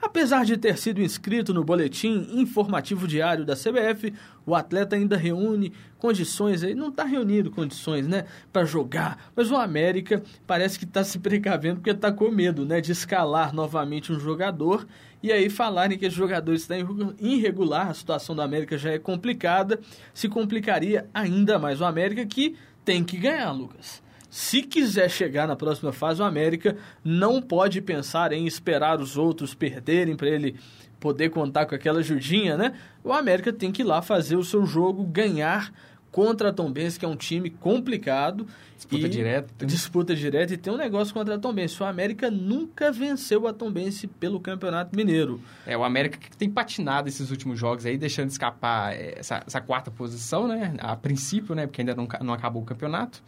Apesar 0.00 0.44
de 0.44 0.56
ter 0.56 0.76
sido 0.76 1.00
inscrito 1.00 1.54
no 1.54 1.64
boletim 1.64 2.28
informativo 2.32 3.08
diário 3.08 3.44
da 3.44 3.54
CBF, 3.54 4.12
o 4.44 4.54
atleta 4.54 4.94
ainda 4.94 5.16
reúne 5.16 5.72
condições, 5.98 6.62
aí 6.62 6.74
não 6.74 6.88
está 6.88 7.02
reunindo 7.04 7.50
condições, 7.50 8.06
né, 8.06 8.26
para 8.52 8.64
jogar. 8.64 9.30
Mas 9.34 9.50
o 9.50 9.56
América 9.56 10.22
parece 10.46 10.78
que 10.78 10.84
está 10.84 11.02
se 11.02 11.18
precavendo 11.18 11.76
porque 11.76 11.90
está 11.90 12.12
com 12.12 12.30
medo, 12.30 12.64
né, 12.64 12.80
de 12.80 12.92
escalar 12.92 13.54
novamente 13.54 14.12
um 14.12 14.20
jogador 14.20 14.86
e 15.26 15.32
aí 15.32 15.50
falarem 15.50 15.98
que 15.98 16.06
esse 16.06 16.14
jogador 16.14 16.54
está 16.54 16.76
irregular, 17.18 17.88
a 17.88 17.94
situação 17.94 18.34
do 18.34 18.42
América 18.42 18.78
já 18.78 18.92
é 18.92 18.98
complicada, 18.98 19.80
se 20.14 20.28
complicaria 20.28 21.08
ainda 21.12 21.58
mais 21.58 21.80
o 21.80 21.84
América 21.84 22.24
que 22.24 22.56
tem 22.84 23.02
que 23.02 23.16
ganhar, 23.16 23.50
Lucas. 23.50 24.00
Se 24.30 24.62
quiser 24.62 25.10
chegar 25.10 25.48
na 25.48 25.56
próxima 25.56 25.92
fase, 25.92 26.22
o 26.22 26.24
América 26.24 26.76
não 27.04 27.42
pode 27.42 27.80
pensar 27.80 28.32
em 28.32 28.46
esperar 28.46 29.00
os 29.00 29.16
outros 29.16 29.52
perderem 29.52 30.14
para 30.14 30.28
ele 30.28 30.54
poder 31.00 31.30
contar 31.30 31.66
com 31.66 31.74
aquela 31.74 31.98
ajudinha, 31.98 32.56
né? 32.56 32.74
O 33.02 33.12
América 33.12 33.52
tem 33.52 33.72
que 33.72 33.82
ir 33.82 33.84
lá 33.84 34.00
fazer 34.00 34.36
o 34.36 34.44
seu 34.44 34.64
jogo, 34.64 35.02
ganhar 35.02 35.72
contra 36.16 36.48
a 36.48 36.52
Tombense, 36.52 36.98
que 36.98 37.04
é 37.04 37.08
um 37.08 37.14
time 37.14 37.50
complicado. 37.50 38.46
Disputa 38.74 39.06
direta. 39.06 39.66
Disputa 39.66 40.16
direta 40.16 40.54
e 40.54 40.56
tem 40.56 40.72
um 40.72 40.78
negócio 40.78 41.12
contra 41.12 41.34
a 41.34 41.38
Tombense. 41.38 41.82
O 41.82 41.84
América 41.84 42.30
nunca 42.30 42.90
venceu 42.90 43.46
a 43.46 43.52
Tombense 43.52 44.06
pelo 44.06 44.40
Campeonato 44.40 44.96
Mineiro. 44.96 45.38
É, 45.66 45.76
o 45.76 45.84
América 45.84 46.16
que 46.16 46.34
tem 46.34 46.48
patinado 46.48 47.06
esses 47.06 47.30
últimos 47.30 47.58
jogos 47.58 47.84
aí, 47.84 47.98
deixando 47.98 48.30
escapar 48.30 48.96
essa, 48.96 49.42
essa 49.46 49.60
quarta 49.60 49.90
posição, 49.90 50.48
né? 50.48 50.72
A 50.78 50.96
princípio, 50.96 51.54
né? 51.54 51.66
Porque 51.66 51.82
ainda 51.82 51.94
não, 51.94 52.08
não 52.22 52.32
acabou 52.32 52.62
o 52.62 52.64
campeonato. 52.64 53.22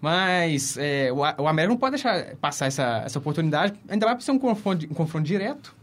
Mas 0.00 0.78
é, 0.78 1.12
o, 1.12 1.16
o 1.16 1.46
América 1.46 1.68
não 1.68 1.76
pode 1.76 1.96
deixar 1.96 2.34
passar 2.36 2.64
essa, 2.64 3.02
essa 3.04 3.18
oportunidade, 3.18 3.78
ainda 3.86 4.16
por 4.16 4.22
ser 4.22 4.30
um 4.30 4.38
confronto, 4.38 4.86
um 4.86 4.94
confronto 4.94 5.26
direto. 5.26 5.76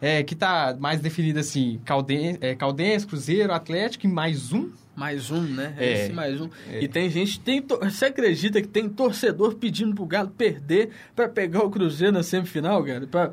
É, 0.00 0.22
que 0.22 0.32
está 0.32 0.74
mais 0.78 1.00
definido 1.00 1.38
assim, 1.38 1.80
Caldense, 1.84 2.38
é, 2.40 2.54
Caldense, 2.54 3.06
Cruzeiro, 3.06 3.52
Atlético 3.52 4.06
e 4.06 4.08
mais 4.08 4.54
um. 4.54 4.70
Mais 4.96 5.30
um, 5.30 5.42
né? 5.42 5.74
É, 5.76 6.04
Esse 6.04 6.12
mais 6.12 6.40
um. 6.40 6.48
É. 6.72 6.82
E 6.82 6.88
tem 6.88 7.10
gente, 7.10 7.38
tem, 7.38 7.62
você 7.62 8.06
acredita 8.06 8.62
que 8.62 8.66
tem 8.66 8.88
torcedor 8.88 9.54
pedindo 9.56 9.94
pro 9.94 10.06
Galo 10.06 10.30
perder 10.30 10.88
para 11.14 11.28
pegar 11.28 11.62
o 11.62 11.70
Cruzeiro 11.70 12.14
na 12.14 12.22
semifinal, 12.22 12.82
cara? 12.82 13.06
Pra, 13.06 13.30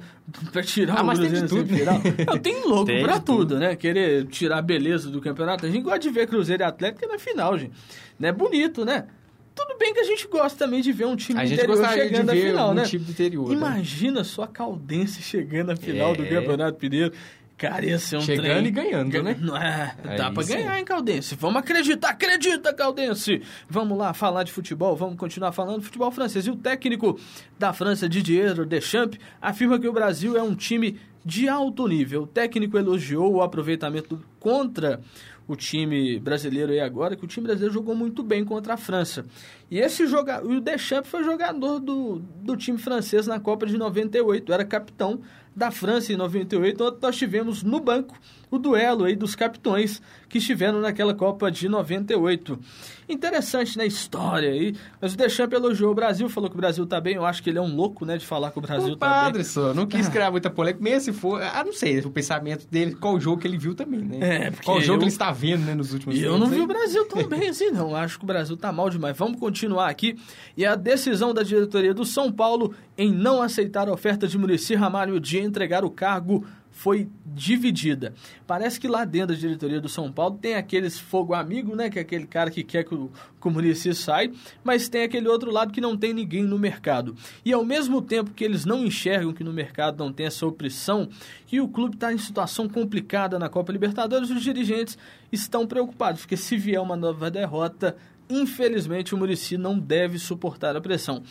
pra 0.51 0.61
tirar 0.61 0.99
ah, 0.99 1.03
o 1.03 1.07
Cruzeiro 1.07 1.39
na 1.39 1.47
tudo, 1.47 1.67
semifinal? 1.67 2.01
Não, 2.27 2.37
tem 2.37 2.67
louco 2.67 2.85
tem 2.85 3.01
pra 3.01 3.17
tudo, 3.17 3.37
tudo, 3.37 3.59
né? 3.59 3.77
Querer 3.77 4.25
tirar 4.27 4.57
a 4.57 4.61
beleza 4.61 5.09
do 5.09 5.21
campeonato. 5.21 5.65
A 5.65 5.69
gente 5.69 5.83
gosta 5.83 5.99
de 5.99 6.09
ver 6.09 6.27
Cruzeiro 6.27 6.61
e 6.61 6.65
Atlético 6.65 7.07
na 7.07 7.17
final, 7.17 7.57
gente. 7.57 7.71
Não 8.19 8.27
é 8.27 8.31
bonito, 8.33 8.83
né? 8.83 9.05
Tudo 9.55 9.77
bem 9.77 9.93
que 9.93 9.99
a 9.99 10.03
gente 10.03 10.27
gosta 10.27 10.57
também 10.57 10.81
de 10.81 10.91
ver 10.91 11.05
um 11.05 11.15
time 11.15 11.39
a 11.39 11.45
do 11.45 11.53
interior 11.53 11.89
chegando 11.91 12.29
à 12.29 12.35
final, 12.35 12.71
um 12.71 12.73
né? 12.73 12.83
Time 12.83 13.05
do 13.05 13.11
interior, 13.11 13.49
né? 13.49 13.55
Imagina 13.55 14.19
né? 14.19 14.23
só 14.23 14.43
a 14.43 14.47
Caldense 14.47 15.21
chegando 15.21 15.71
à 15.71 15.75
final 15.75 16.13
é. 16.13 16.17
do 16.17 16.27
Campeonato 16.27 16.77
Mineiro. 16.81 17.13
Cara, 17.63 17.85
ia 17.85 17.97
ser 17.97 18.17
um 18.17 18.21
Chegando 18.21 18.45
trem. 18.45 18.65
e 18.65 18.71
ganhando, 18.71 19.23
né? 19.23 19.37
É, 20.03 20.17
dá 20.17 20.29
pra 20.29 20.43
ganhar, 20.43 20.77
hein, 20.77 20.83
Caldense? 20.83 21.33
Vamos 21.35 21.61
acreditar, 21.61 22.09
acredita, 22.09 22.73
Caldense! 22.73 23.41
Vamos 23.69 23.97
lá 23.97 24.13
falar 24.13 24.43
de 24.43 24.51
futebol, 24.51 24.97
vamos 24.97 25.15
continuar 25.15 25.53
falando 25.53 25.79
de 25.79 25.85
futebol 25.85 26.11
francês. 26.11 26.45
E 26.45 26.51
o 26.51 26.57
técnico 26.57 27.17
da 27.57 27.71
França, 27.71 28.09
Didier 28.09 28.65
Deschamps, 28.65 29.17
afirma 29.41 29.79
que 29.79 29.87
o 29.87 29.93
Brasil 29.93 30.35
é 30.35 30.43
um 30.43 30.53
time 30.53 30.99
de 31.23 31.47
alto 31.47 31.87
nível. 31.87 32.23
O 32.23 32.27
técnico 32.27 32.77
elogiou 32.77 33.31
o 33.31 33.41
aproveitamento 33.41 34.21
contra 34.41 34.99
o 35.47 35.55
time 35.55 36.19
brasileiro 36.19 36.73
aí 36.73 36.81
agora, 36.81 37.15
que 37.15 37.23
o 37.23 37.27
time 37.27 37.45
brasileiro 37.45 37.73
jogou 37.73 37.95
muito 37.95 38.23
bem 38.23 38.43
contra 38.43 38.73
a 38.73 38.77
França. 38.77 39.25
E 39.71 39.79
esse 39.79 40.05
jogador, 40.05 40.49
o 40.49 40.59
Deschamps 40.59 41.09
foi 41.09 41.23
jogador 41.23 41.79
do, 41.79 42.19
do 42.19 42.57
time 42.57 42.77
francês 42.77 43.25
na 43.25 43.39
Copa 43.39 43.65
de 43.65 43.77
98, 43.77 44.51
era 44.51 44.65
capitão 44.65 45.21
da 45.55 45.71
França 45.71 46.11
em 46.11 46.15
98, 46.15 46.83
onde 46.83 46.97
nós 47.01 47.15
tivemos 47.15 47.63
no 47.63 47.79
banco 47.79 48.17
o 48.55 48.59
duelo 48.59 49.05
aí 49.05 49.15
dos 49.15 49.35
capitões 49.35 50.01
que 50.29 50.37
estiveram 50.37 50.79
naquela 50.79 51.13
Copa 51.13 51.51
de 51.51 51.67
98. 51.67 52.59
Interessante 53.09 53.77
na 53.77 53.83
né, 53.83 53.87
história 53.87 54.49
aí, 54.49 54.75
mas 55.01 55.13
o 55.13 55.17
Deschamps 55.17 55.53
elogiou 55.53 55.91
o 55.91 55.95
Brasil, 55.95 56.29
falou 56.29 56.49
que 56.49 56.55
o 56.55 56.59
Brasil 56.59 56.85
tá 56.85 57.01
bem, 57.01 57.15
eu 57.15 57.25
acho 57.25 57.43
que 57.43 57.49
ele 57.49 57.57
é 57.57 57.61
um 57.61 57.75
louco, 57.75 58.05
né, 58.05 58.17
de 58.17 58.25
falar 58.25 58.49
que 58.51 58.57
o 58.57 58.61
Brasil 58.61 58.93
Compadre, 58.93 59.31
tá 59.31 59.31
bem. 59.31 59.43
Só, 59.43 59.73
não 59.73 59.85
quis 59.85 60.07
criar 60.07 60.31
muita 60.31 60.49
polêmica, 60.49 60.83
mesmo 60.83 61.01
se 61.01 61.13
for, 61.13 61.41
ah, 61.41 61.63
não 61.65 61.73
sei, 61.73 61.99
o 61.99 62.09
pensamento 62.09 62.65
dele, 62.67 62.95
qual 62.95 63.19
jogo 63.19 63.41
que 63.41 63.47
ele 63.47 63.57
viu 63.57 63.75
também, 63.75 63.99
né? 63.99 64.17
É, 64.21 64.51
qual 64.63 64.79
jogo 64.81 64.95
eu, 64.95 64.99
que 64.99 65.03
ele 65.05 65.11
está 65.11 65.31
vendo, 65.31 65.65
né, 65.65 65.75
nos 65.75 65.93
últimos 65.93 66.15
E 66.15 66.21
eu 66.21 66.37
não 66.37 66.47
vi 66.47 66.61
o 66.61 66.67
Brasil 66.67 67.05
tão 67.05 67.27
bem 67.27 67.49
assim, 67.49 67.69
não, 67.71 67.95
acho 67.95 68.17
que 68.17 68.23
o 68.23 68.27
Brasil 68.27 68.55
tá 68.55 68.71
mal 68.71 68.89
demais. 68.89 69.17
Vamos 69.17 69.39
continuar 69.39 69.89
aqui, 69.89 70.17
e 70.55 70.65
a 70.65 70.75
decisão 70.75 71.33
da 71.33 71.43
diretoria 71.43 71.93
do 71.93 72.05
São 72.05 72.31
Paulo 72.31 72.73
em 72.97 73.11
não 73.11 73.41
aceitar 73.41 73.89
a 73.89 73.91
oferta 73.91 74.27
de 74.27 74.37
Murici 74.37 74.75
Ramalho 74.75 75.19
de 75.19 75.39
entregar 75.39 75.83
o 75.83 75.89
cargo 75.89 76.45
foi 76.73 77.07
dividida. 77.23 78.13
Parece 78.47 78.79
que 78.79 78.87
lá 78.87 79.05
dentro 79.05 79.35
da 79.35 79.39
diretoria 79.39 79.79
do 79.79 79.87
São 79.87 80.11
Paulo 80.11 80.39
tem 80.41 80.55
aqueles 80.55 80.99
fogo 80.99 81.33
amigo, 81.33 81.75
né? 81.75 81.89
Que 81.89 81.99
é 81.99 82.01
aquele 82.01 82.25
cara 82.25 82.49
que 82.49 82.63
quer 82.63 82.83
que 82.83 82.95
o, 82.95 83.11
que 83.39 83.47
o 83.47 83.51
Muricy 83.51 83.93
sai, 83.93 84.31
mas 84.63 84.89
tem 84.89 85.03
aquele 85.03 85.27
outro 85.27 85.51
lado 85.51 85.71
que 85.71 85.79
não 85.79 85.95
tem 85.95 86.13
ninguém 86.13 86.43
no 86.43 86.57
mercado. 86.57 87.15
E 87.45 87.53
ao 87.53 87.63
mesmo 87.63 88.01
tempo 88.01 88.31
que 88.31 88.43
eles 88.43 88.65
não 88.65 88.83
enxergam 88.83 89.31
que 89.31 89.43
no 89.43 89.53
mercado 89.53 90.03
não 90.03 90.11
tem 90.11 90.25
essa 90.25 90.45
opressão, 90.45 91.07
que 91.45 91.61
o 91.61 91.67
clube 91.67 91.93
está 91.95 92.11
em 92.11 92.17
situação 92.17 92.67
complicada 92.67 93.37
na 93.37 93.47
Copa 93.47 93.71
Libertadores, 93.71 94.31
os 94.31 94.41
dirigentes 94.41 94.97
estão 95.31 95.67
preocupados, 95.67 96.21
porque 96.21 96.35
se 96.35 96.57
vier 96.57 96.81
uma 96.81 96.95
nova 96.95 97.29
derrota, 97.29 97.95
infelizmente 98.27 99.13
o 99.13 99.17
Murici 99.17 99.57
não 99.57 99.77
deve 99.77 100.17
suportar 100.17 100.75
a 100.75 100.81
pressão 100.81 101.23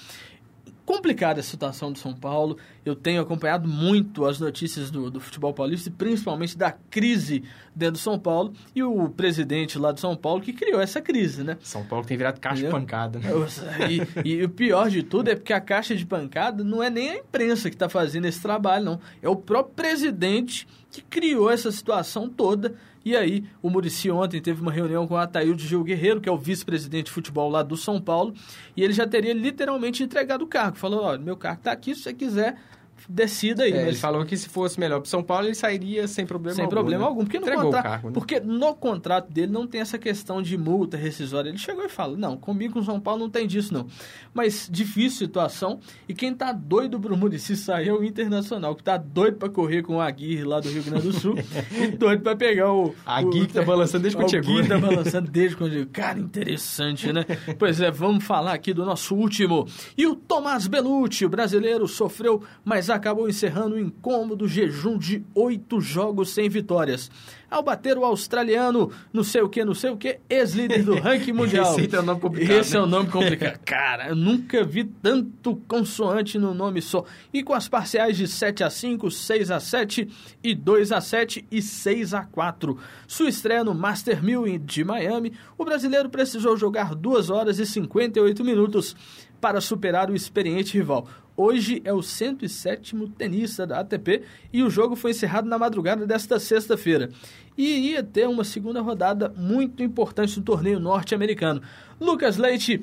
complicada 0.84 1.40
a 1.40 1.42
situação 1.42 1.92
do 1.92 1.98
São 1.98 2.12
Paulo. 2.12 2.58
Eu 2.84 2.94
tenho 2.94 3.22
acompanhado 3.22 3.68
muito 3.68 4.24
as 4.24 4.38
notícias 4.38 4.90
do, 4.90 5.10
do, 5.10 5.20
futebol 5.20 5.52
paulista, 5.54 5.90
principalmente 5.96 6.56
da 6.56 6.72
crise 6.72 7.44
dentro 7.74 7.92
do 7.92 7.98
São 7.98 8.18
Paulo. 8.18 8.52
E 8.74 8.82
o 8.82 9.08
presidente 9.08 9.78
lá 9.78 9.92
do 9.92 10.00
São 10.00 10.16
Paulo 10.16 10.40
que 10.40 10.52
criou 10.52 10.80
essa 10.80 11.00
crise, 11.00 11.42
né? 11.44 11.56
São 11.62 11.84
Paulo 11.84 12.04
tem 12.04 12.16
virado 12.16 12.40
caixa 12.40 12.62
Entendeu? 12.62 12.78
de 12.78 12.84
pancada. 12.84 13.18
Né? 13.18 13.30
E, 14.24 14.30
e, 14.30 14.44
o 14.44 14.48
pior 14.48 14.90
de 14.90 15.02
tudo 15.02 15.28
é 15.28 15.34
porque 15.34 15.52
a 15.52 15.60
caixa 15.60 15.94
de 15.94 16.04
pancada 16.04 16.64
não 16.64 16.82
é 16.82 16.90
nem 16.90 17.10
a 17.10 17.16
imprensa 17.16 17.70
que 17.70 17.76
está 17.76 17.88
fazendo 17.88 18.26
esse 18.26 18.40
trabalho, 18.40 18.84
não. 18.84 19.00
É 19.22 19.28
o 19.28 19.36
próprio 19.36 19.74
presidente 19.74 20.66
que 20.90 21.00
criou 21.00 21.50
essa 21.50 21.70
situação 21.72 22.28
toda 22.28 22.74
e 23.04 23.16
aí, 23.16 23.44
o 23.60 23.68
Murici 23.68 24.10
ontem 24.10 24.40
teve 24.40 24.60
uma 24.60 24.72
reunião 24.72 25.06
com 25.06 25.14
o 25.14 25.16
Ataílde 25.16 25.66
Gil 25.66 25.82
Guerreiro, 25.82 26.20
que 26.20 26.28
é 26.28 26.32
o 26.32 26.38
vice-presidente 26.38 27.06
de 27.06 27.12
futebol 27.12 27.50
lá 27.50 27.62
do 27.62 27.76
São 27.76 28.00
Paulo, 28.00 28.34
e 28.76 28.82
ele 28.82 28.92
já 28.92 29.06
teria 29.06 29.34
literalmente 29.34 30.02
entregado 30.02 30.42
o 30.42 30.46
cargo. 30.46 30.76
Falou: 30.76 31.02
olha, 31.02 31.18
meu 31.18 31.36
cargo 31.36 31.58
está 31.58 31.72
aqui, 31.72 31.94
se 31.94 32.02
você 32.02 32.14
quiser 32.14 32.56
decida 33.08 33.64
aí. 33.64 33.72
É, 33.72 33.76
mas... 33.76 33.86
Ele 33.88 33.96
falou 33.96 34.24
que 34.24 34.36
se 34.36 34.48
fosse 34.48 34.78
melhor 34.78 35.00
para 35.00 35.10
São 35.10 35.22
Paulo, 35.22 35.46
ele 35.46 35.54
sairia 35.54 36.06
sem 36.08 36.26
problema 36.26 36.56
sem 36.56 36.64
algum. 36.64 36.74
Sem 36.74 36.82
problema 36.82 37.02
né? 37.02 37.08
algum. 37.08 37.24
Porque 37.24 37.38
no, 37.38 37.46
contra... 37.46 37.82
cargo, 37.82 38.08
né? 38.08 38.14
porque 38.14 38.40
no 38.40 38.74
contrato 38.74 39.32
dele 39.32 39.52
não 39.52 39.66
tem 39.66 39.80
essa 39.80 39.98
questão 39.98 40.42
de 40.42 40.56
multa 40.56 40.96
rescisória. 40.96 41.48
Ele 41.48 41.58
chegou 41.58 41.84
e 41.84 41.88
fala, 41.88 42.16
não, 42.16 42.36
comigo 42.36 42.74
com 42.74 42.82
São 42.82 43.00
Paulo 43.00 43.20
não 43.20 43.30
tem 43.30 43.46
disso 43.46 43.72
não. 43.72 43.86
Mas 44.32 44.68
difícil 44.70 45.26
situação. 45.26 45.80
E 46.08 46.14
quem 46.14 46.34
tá 46.34 46.52
doido 46.52 46.98
pro 46.98 47.16
Murici 47.16 47.56
sair 47.56 47.88
é 47.88 47.92
o 47.92 48.02
Internacional, 48.02 48.74
que 48.74 48.82
tá 48.82 48.96
doido 48.96 49.38
para 49.38 49.48
correr 49.48 49.82
com 49.82 49.96
o 49.96 50.00
Aguirre 50.00 50.44
lá 50.44 50.60
do 50.60 50.68
Rio 50.68 50.82
Grande 50.82 51.08
do 51.08 51.12
Sul 51.12 51.36
e 51.72 51.88
doido 51.88 52.22
para 52.22 52.36
pegar 52.36 52.72
o... 52.72 52.94
A 53.04 53.18
Aguirre 53.18 53.46
que 53.46 53.54
tá 53.54 53.62
balançando 53.62 54.02
desde 54.02 54.16
quando 54.16 54.30
chegou. 54.30 54.52
Aguirre 54.52 54.68
tá 54.68 54.78
balançando 54.78 55.30
desde 55.30 55.56
quando 55.56 55.72
chegou. 55.72 55.92
Cara, 55.92 56.18
interessante, 56.18 57.12
né? 57.12 57.24
pois 57.58 57.80
é, 57.80 57.90
vamos 57.90 58.24
falar 58.24 58.52
aqui 58.52 58.72
do 58.72 58.84
nosso 58.84 59.14
último. 59.14 59.66
E 59.96 60.06
o 60.06 60.14
Tomás 60.14 60.66
Belucci, 60.66 61.24
o 61.24 61.28
brasileiro, 61.28 61.86
sofreu, 61.86 62.42
mas 62.64 62.90
acabou 62.94 63.28
encerrando 63.28 63.70
no 63.70 63.80
incômodo 63.80 64.46
jejum 64.46 64.98
de 64.98 65.24
oito 65.34 65.80
jogos 65.80 66.30
sem 66.30 66.48
vitórias. 66.48 67.10
Ao 67.50 67.62
bater 67.62 67.98
o 67.98 68.04
australiano, 68.04 68.90
não 69.12 69.22
sei 69.22 69.42
o 69.42 69.48
que, 69.48 69.62
não 69.64 69.74
sei 69.74 69.90
o 69.90 69.96
que, 69.96 70.18
ex-líder 70.28 70.82
do 70.82 70.94
ranking 71.00 71.32
mundial. 71.32 71.78
Esse 71.78 71.94
é 71.94 72.00
o 72.00 72.02
nome 72.02 72.20
complicado. 72.20 72.58
Esse 72.58 72.72
né? 72.72 72.78
é 72.78 72.82
o 72.82 72.86
nome 72.86 73.10
complicado. 73.10 73.58
Cara, 73.64 74.08
eu 74.08 74.16
nunca 74.16 74.64
vi 74.64 74.84
tanto 74.84 75.56
consoante 75.68 76.38
no 76.38 76.54
nome 76.54 76.80
só. 76.80 77.04
E 77.32 77.42
com 77.42 77.52
as 77.52 77.68
parciais 77.68 78.16
de 78.16 78.26
7 78.26 78.64
a 78.64 78.70
5, 78.70 79.10
6 79.10 79.50
a 79.50 79.60
7 79.60 80.08
e 80.42 80.54
2 80.54 80.92
a 80.92 81.00
7 81.00 81.46
e 81.50 81.60
6 81.60 82.14
a 82.14 82.24
4. 82.24 82.78
Sua 83.06 83.28
estreia 83.28 83.62
no 83.62 83.74
Master 83.74 84.22
1000 84.22 84.58
de 84.58 84.82
Miami, 84.82 85.32
o 85.58 85.64
brasileiro 85.64 86.08
precisou 86.08 86.56
jogar 86.56 86.94
2 86.94 87.28
horas 87.28 87.58
e 87.58 87.66
58 87.66 88.42
minutos 88.42 88.96
para 89.42 89.60
superar 89.60 90.08
o 90.08 90.14
experiente 90.14 90.78
rival. 90.78 91.06
Hoje 91.44 91.82
é 91.84 91.92
o 91.92 92.00
107 92.00 92.94
tenista 93.18 93.66
da 93.66 93.80
ATP 93.80 94.22
e 94.52 94.62
o 94.62 94.70
jogo 94.70 94.94
foi 94.94 95.10
encerrado 95.10 95.48
na 95.48 95.58
madrugada 95.58 96.06
desta 96.06 96.38
sexta-feira. 96.38 97.08
E 97.58 97.90
ia 97.90 98.00
ter 98.00 98.28
uma 98.28 98.44
segunda 98.44 98.80
rodada 98.80 99.28
muito 99.36 99.82
importante 99.82 100.38
no 100.38 100.44
torneio 100.44 100.78
norte-americano. 100.78 101.60
Lucas 102.00 102.36
Leite, 102.36 102.80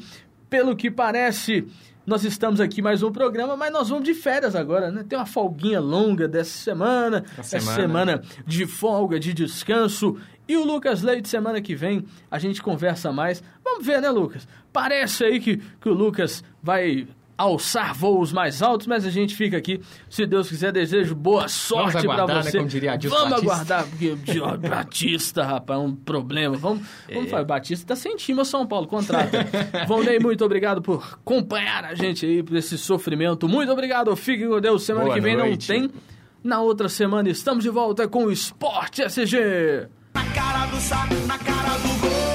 pelo 0.50 0.76
que 0.76 0.92
parece, 0.92 1.68
nós 2.06 2.26
estamos 2.26 2.60
aqui 2.60 2.82
mais 2.82 3.02
um 3.02 3.14
programa, 3.14 3.56
mas 3.56 3.72
nós 3.72 3.88
vamos 3.88 4.04
de 4.04 4.14
férias 4.14 4.58
agora, 4.58 4.92
né? 4.92 5.06
Tem 5.08 5.18
uma 5.18 5.26
folguinha 5.26 5.80
longa 5.80 6.28
dessa 6.28 6.52
semana, 6.52 7.24
essa 7.38 7.62
semana. 7.62 7.82
semana 7.82 8.22
de 8.46 8.68
folga, 8.68 9.18
de 9.18 9.34
descanso. 9.34 10.18
E 10.50 10.58
o 10.58 10.66
Lucas 10.66 11.02
Leite, 11.02 11.30
semana 11.30 11.62
que 11.62 11.76
vem, 11.76 12.06
a 12.30 12.38
gente 12.38 12.62
conversa 12.62 13.10
mais. 13.10 13.42
Vamos 13.64 13.86
ver, 13.86 14.02
né, 14.02 14.10
Lucas? 14.10 14.46
Parece 14.74 15.24
aí 15.24 15.40
que, 15.40 15.62
que 15.80 15.88
o 15.88 15.94
Lucas 15.94 16.44
vai 16.62 17.08
alçar 17.40 17.94
voos 17.94 18.34
mais 18.34 18.62
altos, 18.62 18.86
mas 18.86 19.06
a 19.06 19.10
gente 19.10 19.34
fica 19.34 19.56
aqui. 19.56 19.80
Se 20.10 20.26
Deus 20.26 20.50
quiser, 20.50 20.74
desejo 20.74 21.16
boa 21.16 21.48
sorte 21.48 22.06
para 22.06 22.28
né, 22.28 22.34
você. 22.34 22.52
Né, 22.52 22.58
como 22.58 22.68
diria 22.68 23.00
Vamos 23.02 23.30
Batista. 23.30 23.36
aguardar, 23.38 23.88
porque 23.88 24.16
Batista, 24.68 25.44
rapaz, 25.46 25.80
é 25.80 25.82
um 25.82 25.96
problema. 25.96 26.58
Vamos, 26.58 26.86
é. 27.08 27.14
vamos 27.16 27.30
falar, 27.30 27.46
Batista 27.46 27.88
tá 27.88 27.96
sem 27.96 28.18
time 28.18 28.44
São 28.44 28.68
Paulo, 28.68 28.88
contrata. 28.88 29.48
Valdei, 29.88 30.20
muito 30.20 30.44
obrigado 30.44 30.82
por 30.82 31.02
acompanhar 31.14 31.86
a 31.86 31.96
gente 31.96 32.26
aí 32.26 32.44
por 32.44 32.58
esse 32.58 32.78
sofrimento. 32.78 33.48
Muito 33.48 33.72
obrigado, 33.72 34.14
fique 34.18 34.46
com 34.46 34.60
Deus. 34.60 34.84
Semana 34.84 35.06
boa 35.06 35.16
que 35.16 35.22
vem 35.22 35.38
noite. 35.38 35.72
não 35.72 35.88
tem. 35.88 35.92
Na 36.44 36.62
outra 36.62 36.90
semana 36.90 37.30
estamos 37.30 37.64
de 37.64 37.70
volta 37.70 38.08
com 38.08 38.26
o 38.26 38.32
Esporte 38.32 39.02
SG. 39.02 39.88
Na 40.14 40.26
cara 40.34 40.66
do 40.66 40.78
saco, 40.78 41.16
na 41.26 41.38
cara 41.38 41.78
do 41.78 42.00
gol. 42.02 42.29